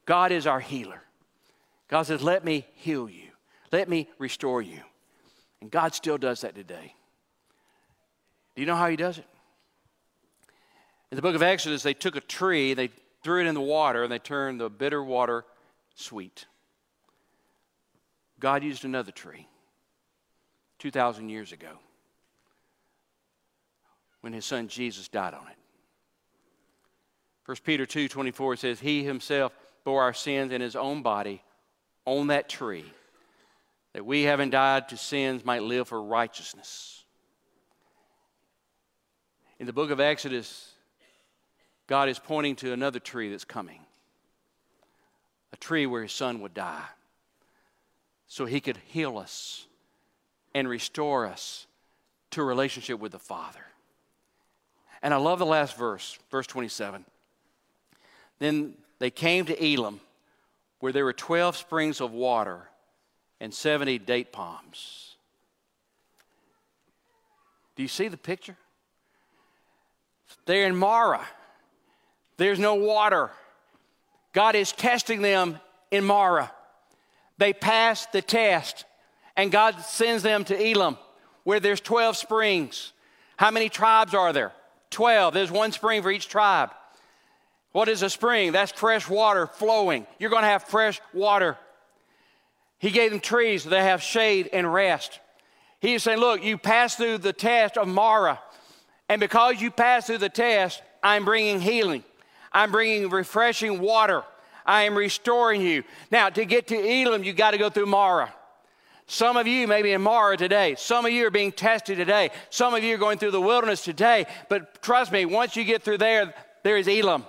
God 0.04 0.32
is 0.32 0.46
our 0.46 0.58
healer. 0.58 1.02
God 1.88 2.02
says, 2.02 2.22
Let 2.22 2.44
me 2.44 2.66
heal 2.74 3.08
you, 3.08 3.28
let 3.70 3.88
me 3.88 4.08
restore 4.18 4.62
you. 4.62 4.80
And 5.60 5.70
God 5.70 5.94
still 5.94 6.18
does 6.18 6.40
that 6.40 6.54
today. 6.54 6.94
Do 8.54 8.62
you 8.62 8.66
know 8.66 8.76
how 8.76 8.88
he 8.88 8.96
does 8.96 9.18
it? 9.18 9.26
In 11.12 11.16
the 11.16 11.22
book 11.22 11.34
of 11.34 11.42
Exodus, 11.42 11.82
they 11.82 11.94
took 11.94 12.16
a 12.16 12.20
tree, 12.20 12.74
they 12.74 12.90
threw 13.22 13.40
it 13.40 13.46
in 13.46 13.54
the 13.54 13.60
water, 13.60 14.02
and 14.02 14.12
they 14.12 14.18
turned 14.18 14.60
the 14.60 14.70
bitter 14.70 15.02
water 15.02 15.44
sweet. 15.94 16.46
God 18.38 18.64
used 18.64 18.84
another 18.84 19.12
tree 19.12 19.46
2,000 20.78 21.28
years 21.28 21.52
ago 21.52 21.78
when 24.22 24.32
his 24.32 24.44
son 24.44 24.68
Jesus 24.68 25.08
died 25.08 25.34
on 25.34 25.46
it. 25.48 25.56
1 27.46 27.56
Peter 27.64 27.84
2 27.84 28.08
24 28.08 28.56
says, 28.56 28.80
He 28.80 29.02
himself 29.02 29.52
bore 29.84 30.02
our 30.02 30.14
sins 30.14 30.52
in 30.52 30.60
his 30.60 30.76
own 30.76 31.02
body 31.02 31.42
on 32.04 32.28
that 32.28 32.48
tree, 32.48 32.84
that 33.92 34.06
we, 34.06 34.22
having 34.22 34.50
died 34.50 34.88
to 34.88 34.96
sins, 34.96 35.44
might 35.44 35.62
live 35.62 35.88
for 35.88 36.02
righteousness. 36.02 37.04
In 39.58 39.66
the 39.66 39.72
book 39.72 39.90
of 39.90 40.00
Exodus, 40.00 40.69
God 41.90 42.08
is 42.08 42.20
pointing 42.20 42.54
to 42.56 42.72
another 42.72 43.00
tree 43.00 43.30
that's 43.30 43.44
coming 43.44 43.80
a 45.52 45.56
tree 45.56 45.86
where 45.86 46.02
his 46.02 46.12
son 46.12 46.40
would 46.40 46.54
die 46.54 46.86
so 48.28 48.46
he 48.46 48.60
could 48.60 48.78
heal 48.86 49.18
us 49.18 49.66
and 50.54 50.68
restore 50.68 51.26
us 51.26 51.66
to 52.30 52.42
a 52.42 52.44
relationship 52.44 53.00
with 53.00 53.10
the 53.10 53.18
Father. 53.18 53.64
And 55.02 55.12
I 55.12 55.16
love 55.16 55.40
the 55.40 55.46
last 55.46 55.76
verse, 55.76 56.16
verse 56.30 56.46
27. 56.46 57.04
Then 58.38 58.74
they 59.00 59.10
came 59.10 59.46
to 59.46 59.60
Elim, 59.60 59.98
where 60.78 60.92
there 60.92 61.04
were 61.04 61.12
12 61.12 61.56
springs 61.56 62.00
of 62.00 62.12
water 62.12 62.68
and 63.40 63.52
70 63.52 63.98
date 63.98 64.30
palms. 64.30 65.16
Do 67.74 67.82
you 67.82 67.88
see 67.88 68.06
the 68.06 68.16
picture? 68.16 68.56
They're 70.46 70.68
in 70.68 70.76
Marah. 70.76 71.26
There's 72.40 72.58
no 72.58 72.76
water. 72.76 73.30
God 74.32 74.54
is 74.54 74.72
testing 74.72 75.20
them 75.20 75.60
in 75.90 76.04
Marah. 76.04 76.50
They 77.36 77.52
pass 77.52 78.06
the 78.06 78.22
test, 78.22 78.86
and 79.36 79.52
God 79.52 79.78
sends 79.80 80.22
them 80.22 80.44
to 80.44 80.58
Elim, 80.58 80.96
where 81.44 81.60
there's 81.60 81.82
12 81.82 82.16
springs. 82.16 82.94
How 83.36 83.50
many 83.50 83.68
tribes 83.68 84.14
are 84.14 84.32
there? 84.32 84.52
12. 84.88 85.34
There's 85.34 85.50
one 85.50 85.70
spring 85.70 86.00
for 86.00 86.10
each 86.10 86.28
tribe. 86.28 86.70
What 87.72 87.90
is 87.90 88.02
a 88.02 88.08
spring? 88.08 88.52
That's 88.52 88.72
fresh 88.72 89.06
water 89.06 89.46
flowing. 89.46 90.06
You're 90.18 90.30
going 90.30 90.42
to 90.42 90.48
have 90.48 90.64
fresh 90.64 90.98
water. 91.12 91.58
He 92.78 92.90
gave 92.90 93.10
them 93.10 93.20
trees 93.20 93.64
so 93.64 93.68
they 93.68 93.82
have 93.82 94.02
shade 94.02 94.48
and 94.50 94.72
rest. 94.72 95.20
He's 95.82 96.02
saying, 96.02 96.20
Look, 96.20 96.42
you 96.42 96.56
passed 96.56 96.96
through 96.96 97.18
the 97.18 97.34
test 97.34 97.76
of 97.76 97.86
Marah, 97.86 98.40
and 99.10 99.20
because 99.20 99.60
you 99.60 99.70
passed 99.70 100.06
through 100.06 100.18
the 100.18 100.30
test, 100.30 100.80
I'm 101.02 101.26
bringing 101.26 101.60
healing. 101.60 102.02
I'm 102.52 102.72
bringing 102.72 103.08
refreshing 103.10 103.80
water. 103.80 104.22
I 104.66 104.82
am 104.82 104.96
restoring 104.96 105.62
you. 105.62 105.84
Now, 106.10 106.28
to 106.30 106.44
get 106.44 106.68
to 106.68 106.76
Elim, 106.76 107.24
you 107.24 107.32
got 107.32 107.52
to 107.52 107.58
go 107.58 107.70
through 107.70 107.86
Marah. 107.86 108.32
Some 109.06 109.36
of 109.36 109.48
you 109.48 109.66
may 109.66 109.82
be 109.82 109.90
in 109.90 110.02
Marah 110.02 110.36
today. 110.36 110.76
Some 110.78 111.04
of 111.04 111.10
you 111.10 111.26
are 111.26 111.32
being 111.32 111.50
tested 111.50 111.96
today. 111.96 112.30
Some 112.48 112.74
of 112.74 112.84
you 112.84 112.94
are 112.94 112.98
going 112.98 113.18
through 113.18 113.32
the 113.32 113.40
wilderness 113.40 113.82
today. 113.82 114.26
But 114.48 114.82
trust 114.82 115.10
me, 115.10 115.24
once 115.24 115.56
you 115.56 115.64
get 115.64 115.82
through 115.82 115.98
there, 115.98 116.32
there 116.62 116.76
is 116.76 116.86
Elim. 116.86 117.24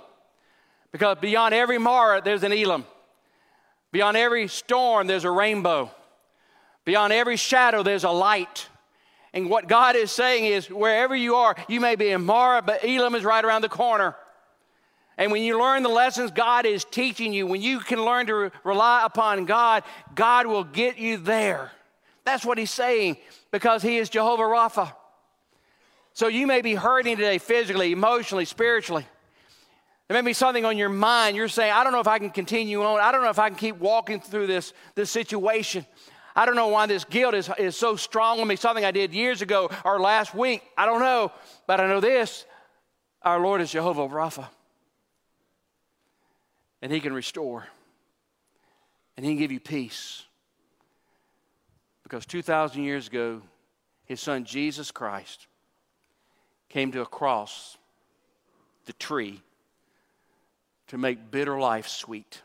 Because 0.91 1.17
beyond 1.19 1.55
every 1.55 1.79
Marah, 1.79 2.21
there's 2.23 2.43
an 2.43 2.51
Elim. 2.51 2.85
Beyond 3.91 4.15
every 4.15 4.47
storm, 4.47 5.07
there's 5.07 5.25
a 5.25 5.31
rainbow. 5.31 5.89
Beyond 6.85 7.13
every 7.13 7.37
shadow, 7.37 7.81
there's 7.81 8.03
a 8.03 8.11
light. 8.11 8.67
And 9.33 9.49
what 9.49 9.67
God 9.67 9.95
is 9.95 10.11
saying 10.11 10.45
is, 10.45 10.69
wherever 10.69 11.15
you 11.15 11.35
are, 11.35 11.55
you 11.67 11.79
may 11.79 11.95
be 11.95 12.09
in 12.09 12.23
Marah, 12.23 12.61
but 12.61 12.83
Elim 12.83 13.15
is 13.15 13.23
right 13.23 13.43
around 13.43 13.61
the 13.61 13.69
corner. 13.69 14.15
And 15.21 15.31
when 15.31 15.43
you 15.43 15.59
learn 15.59 15.83
the 15.83 15.89
lessons 15.89 16.31
God 16.31 16.65
is 16.65 16.83
teaching 16.83 17.31
you, 17.31 17.45
when 17.45 17.61
you 17.61 17.77
can 17.77 18.03
learn 18.03 18.25
to 18.25 18.33
re- 18.33 18.51
rely 18.63 19.05
upon 19.05 19.45
God, 19.45 19.83
God 20.15 20.47
will 20.47 20.63
get 20.63 20.97
you 20.97 21.17
there. 21.17 21.71
That's 22.25 22.43
what 22.43 22.57
He's 22.57 22.71
saying 22.71 23.17
because 23.51 23.83
He 23.83 23.97
is 23.97 24.09
Jehovah 24.09 24.41
Rapha. 24.41 24.95
So 26.13 26.27
you 26.27 26.47
may 26.47 26.61
be 26.61 26.73
hurting 26.73 27.17
today 27.17 27.37
physically, 27.37 27.91
emotionally, 27.91 28.45
spiritually. 28.45 29.05
There 30.07 30.19
may 30.19 30.27
be 30.27 30.33
something 30.33 30.65
on 30.65 30.75
your 30.75 30.89
mind. 30.89 31.37
You're 31.37 31.49
saying, 31.49 31.71
I 31.71 31.83
don't 31.83 31.93
know 31.93 31.99
if 31.99 32.07
I 32.07 32.17
can 32.17 32.31
continue 32.31 32.83
on. 32.83 32.99
I 32.99 33.11
don't 33.11 33.21
know 33.21 33.29
if 33.29 33.37
I 33.37 33.49
can 33.49 33.59
keep 33.59 33.77
walking 33.77 34.21
through 34.21 34.47
this, 34.47 34.73
this 34.95 35.11
situation. 35.11 35.85
I 36.35 36.47
don't 36.47 36.55
know 36.55 36.69
why 36.69 36.87
this 36.87 37.03
guilt 37.03 37.35
is, 37.35 37.47
is 37.59 37.75
so 37.75 37.95
strong 37.95 38.39
on 38.39 38.47
me. 38.47 38.55
Something 38.55 38.85
I 38.85 38.91
did 38.91 39.13
years 39.13 39.43
ago 39.43 39.69
or 39.85 39.99
last 39.99 40.33
week. 40.33 40.63
I 40.75 40.87
don't 40.87 40.99
know. 40.99 41.31
But 41.67 41.79
I 41.79 41.87
know 41.87 41.99
this 41.99 42.43
our 43.21 43.39
Lord 43.39 43.61
is 43.61 43.71
Jehovah 43.71 44.07
Rapha. 44.07 44.47
And 46.81 46.91
He 46.91 46.99
can 46.99 47.13
restore, 47.13 47.67
and 49.15 49.25
He 49.25 49.33
can 49.33 49.39
give 49.39 49.51
you 49.51 49.59
peace. 49.59 50.23
Because 52.03 52.25
2,000 52.25 52.83
years 52.83 53.07
ago, 53.07 53.41
His 54.05 54.19
Son 54.19 54.43
Jesus 54.43 54.91
Christ 54.91 55.47
came 56.69 56.91
to 56.93 57.01
a 57.01 57.05
cross, 57.05 57.77
the 58.85 58.93
tree 58.93 59.41
to 60.87 60.97
make 60.97 61.31
bitter 61.31 61.59
life 61.59 61.87
sweet. 61.87 62.41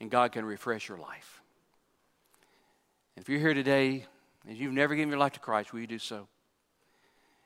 And 0.00 0.10
God 0.10 0.32
can 0.32 0.44
refresh 0.44 0.88
your 0.88 0.98
life. 0.98 1.42
If 3.16 3.28
you're 3.28 3.38
here 3.38 3.54
today 3.54 4.06
and 4.46 4.56
you've 4.56 4.72
never 4.72 4.94
given 4.94 5.10
your 5.10 5.18
life 5.18 5.32
to 5.34 5.40
Christ, 5.40 5.72
will 5.72 5.80
you 5.80 5.86
do 5.86 5.98
so? 5.98 6.26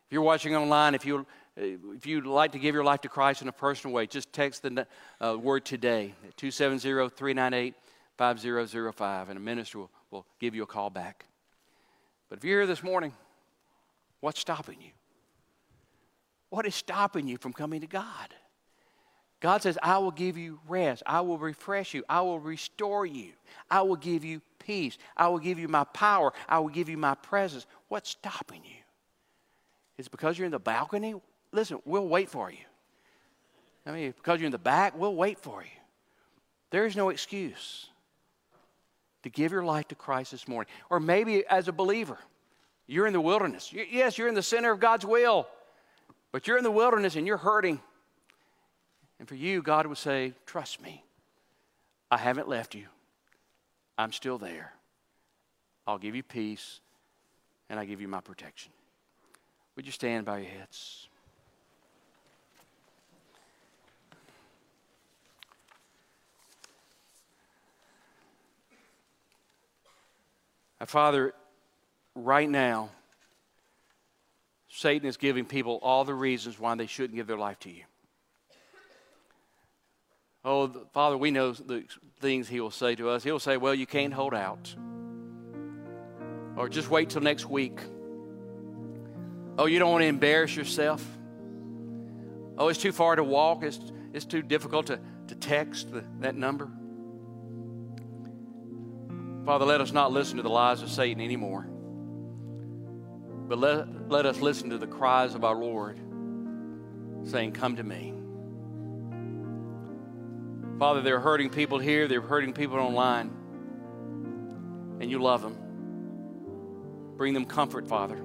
If 0.06 0.12
you're 0.12 0.22
watching 0.22 0.56
online, 0.56 0.94
if 0.94 1.04
you 1.04 1.26
if 1.58 2.06
you'd 2.06 2.26
like 2.26 2.52
to 2.52 2.58
give 2.58 2.74
your 2.74 2.84
life 2.84 3.00
to 3.02 3.08
Christ 3.08 3.42
in 3.42 3.48
a 3.48 3.52
personal 3.52 3.94
way, 3.94 4.06
just 4.06 4.32
text 4.32 4.62
the 4.62 4.86
uh, 5.20 5.36
word 5.36 5.64
today 5.64 6.14
at 6.26 6.36
270 6.36 7.08
398 7.10 7.74
5005, 8.16 9.28
and 9.28 9.36
a 9.36 9.40
minister 9.40 9.78
will, 9.78 9.90
will 10.10 10.26
give 10.40 10.54
you 10.54 10.62
a 10.62 10.66
call 10.66 10.90
back. 10.90 11.24
But 12.28 12.38
if 12.38 12.44
you're 12.44 12.60
here 12.60 12.66
this 12.66 12.82
morning, 12.82 13.12
what's 14.20 14.40
stopping 14.40 14.80
you? 14.80 14.90
What 16.50 16.66
is 16.66 16.74
stopping 16.74 17.28
you 17.28 17.38
from 17.38 17.52
coming 17.52 17.80
to 17.80 17.86
God? 17.86 18.34
God 19.40 19.62
says, 19.62 19.78
I 19.82 19.98
will 19.98 20.10
give 20.10 20.36
you 20.36 20.58
rest. 20.66 21.02
I 21.06 21.20
will 21.20 21.38
refresh 21.38 21.94
you. 21.94 22.02
I 22.08 22.22
will 22.22 22.40
restore 22.40 23.06
you. 23.06 23.32
I 23.70 23.82
will 23.82 23.96
give 23.96 24.24
you 24.24 24.42
peace. 24.58 24.98
I 25.16 25.28
will 25.28 25.38
give 25.38 25.58
you 25.58 25.68
my 25.68 25.84
power. 25.84 26.32
I 26.48 26.58
will 26.58 26.68
give 26.68 26.88
you 26.88 26.96
my 26.96 27.14
presence. 27.14 27.66
What's 27.88 28.10
stopping 28.10 28.62
you? 28.64 28.82
Is 29.96 30.08
because 30.08 30.38
you're 30.38 30.46
in 30.46 30.52
the 30.52 30.58
balcony? 30.58 31.14
Listen, 31.58 31.82
we'll 31.84 32.06
wait 32.06 32.30
for 32.30 32.52
you. 32.52 32.58
I 33.84 33.90
mean, 33.90 34.12
because 34.12 34.38
you're 34.38 34.46
in 34.46 34.52
the 34.52 34.58
back, 34.58 34.96
we'll 34.96 35.16
wait 35.16 35.40
for 35.40 35.60
you. 35.60 35.80
There 36.70 36.86
is 36.86 36.94
no 36.94 37.08
excuse 37.08 37.88
to 39.24 39.28
give 39.28 39.50
your 39.50 39.64
life 39.64 39.88
to 39.88 39.96
Christ 39.96 40.30
this 40.30 40.46
morning. 40.46 40.72
Or 40.88 41.00
maybe 41.00 41.44
as 41.46 41.66
a 41.66 41.72
believer, 41.72 42.16
you're 42.86 43.08
in 43.08 43.12
the 43.12 43.20
wilderness. 43.20 43.72
Yes, 43.72 44.16
you're 44.16 44.28
in 44.28 44.36
the 44.36 44.42
center 44.42 44.70
of 44.70 44.78
God's 44.78 45.04
will, 45.04 45.48
but 46.30 46.46
you're 46.46 46.58
in 46.58 46.62
the 46.62 46.70
wilderness 46.70 47.16
and 47.16 47.26
you're 47.26 47.36
hurting. 47.36 47.80
And 49.18 49.26
for 49.26 49.34
you, 49.34 49.60
God 49.60 49.84
would 49.88 49.98
say, 49.98 50.34
Trust 50.46 50.80
me. 50.80 51.02
I 52.08 52.18
haven't 52.18 52.48
left 52.48 52.76
you. 52.76 52.84
I'm 53.98 54.12
still 54.12 54.38
there. 54.38 54.74
I'll 55.88 55.98
give 55.98 56.14
you 56.14 56.22
peace 56.22 56.78
and 57.68 57.80
I 57.80 57.84
give 57.84 58.00
you 58.00 58.06
my 58.06 58.20
protection. 58.20 58.70
Would 59.74 59.86
you 59.86 59.92
stand 59.92 60.24
by 60.24 60.38
your 60.38 60.50
heads? 60.50 61.07
Uh, 70.80 70.86
Father, 70.86 71.34
right 72.14 72.48
now, 72.48 72.90
Satan 74.68 75.08
is 75.08 75.16
giving 75.16 75.44
people 75.44 75.78
all 75.82 76.04
the 76.04 76.14
reasons 76.14 76.58
why 76.58 76.74
they 76.74 76.86
shouldn't 76.86 77.16
give 77.16 77.26
their 77.26 77.38
life 77.38 77.58
to 77.60 77.70
you. 77.70 77.82
Oh, 80.44 80.68
Father, 80.92 81.16
we 81.16 81.30
know 81.30 81.52
the 81.52 81.84
things 82.20 82.48
He 82.48 82.60
will 82.60 82.70
say 82.70 82.94
to 82.94 83.10
us. 83.10 83.24
He'll 83.24 83.40
say, 83.40 83.56
Well, 83.56 83.74
you 83.74 83.86
can't 83.86 84.12
hold 84.12 84.34
out. 84.34 84.74
Or 86.56 86.68
just 86.68 86.90
wait 86.90 87.10
till 87.10 87.22
next 87.22 87.46
week. 87.46 87.78
Oh, 89.58 89.66
you 89.66 89.78
don't 89.78 89.90
want 89.90 90.02
to 90.02 90.06
embarrass 90.06 90.54
yourself. 90.54 91.04
Oh, 92.56 92.68
it's 92.68 92.80
too 92.80 92.92
far 92.92 93.16
to 93.16 93.24
walk. 93.24 93.62
It's, 93.62 93.80
it's 94.12 94.24
too 94.24 94.42
difficult 94.42 94.86
to, 94.86 95.00
to 95.28 95.34
text 95.34 95.92
the, 95.92 96.04
that 96.20 96.34
number. 96.34 96.68
Father, 99.48 99.64
let 99.64 99.80
us 99.80 99.92
not 99.92 100.12
listen 100.12 100.36
to 100.36 100.42
the 100.42 100.50
lies 100.50 100.82
of 100.82 100.90
Satan 100.90 101.22
anymore, 101.22 101.66
but 103.48 103.58
let, 103.58 104.10
let 104.10 104.26
us 104.26 104.42
listen 104.42 104.68
to 104.68 104.76
the 104.76 104.86
cries 104.86 105.34
of 105.34 105.42
our 105.42 105.54
Lord 105.54 105.98
saying, 107.24 107.52
Come 107.52 107.76
to 107.76 107.82
me. 107.82 108.12
Father, 110.78 111.00
they're 111.00 111.18
hurting 111.18 111.48
people 111.48 111.78
here, 111.78 112.06
they're 112.08 112.20
hurting 112.20 112.52
people 112.52 112.76
online, 112.76 113.30
and 115.00 115.10
you 115.10 115.18
love 115.18 115.40
them. 115.40 115.56
Bring 117.16 117.32
them 117.32 117.46
comfort, 117.46 117.88
Father. 117.88 118.22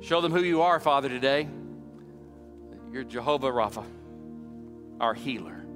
Show 0.00 0.22
them 0.22 0.32
who 0.32 0.42
you 0.42 0.62
are, 0.62 0.80
Father, 0.80 1.10
today. 1.10 1.50
You're 2.90 3.04
Jehovah 3.04 3.50
Rapha, 3.50 3.84
our 5.02 5.12
healer. 5.12 5.66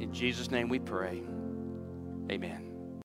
In 0.00 0.14
Jesus' 0.14 0.50
name 0.50 0.70
we 0.70 0.78
pray. 0.78 1.22
Amen. 2.30 2.65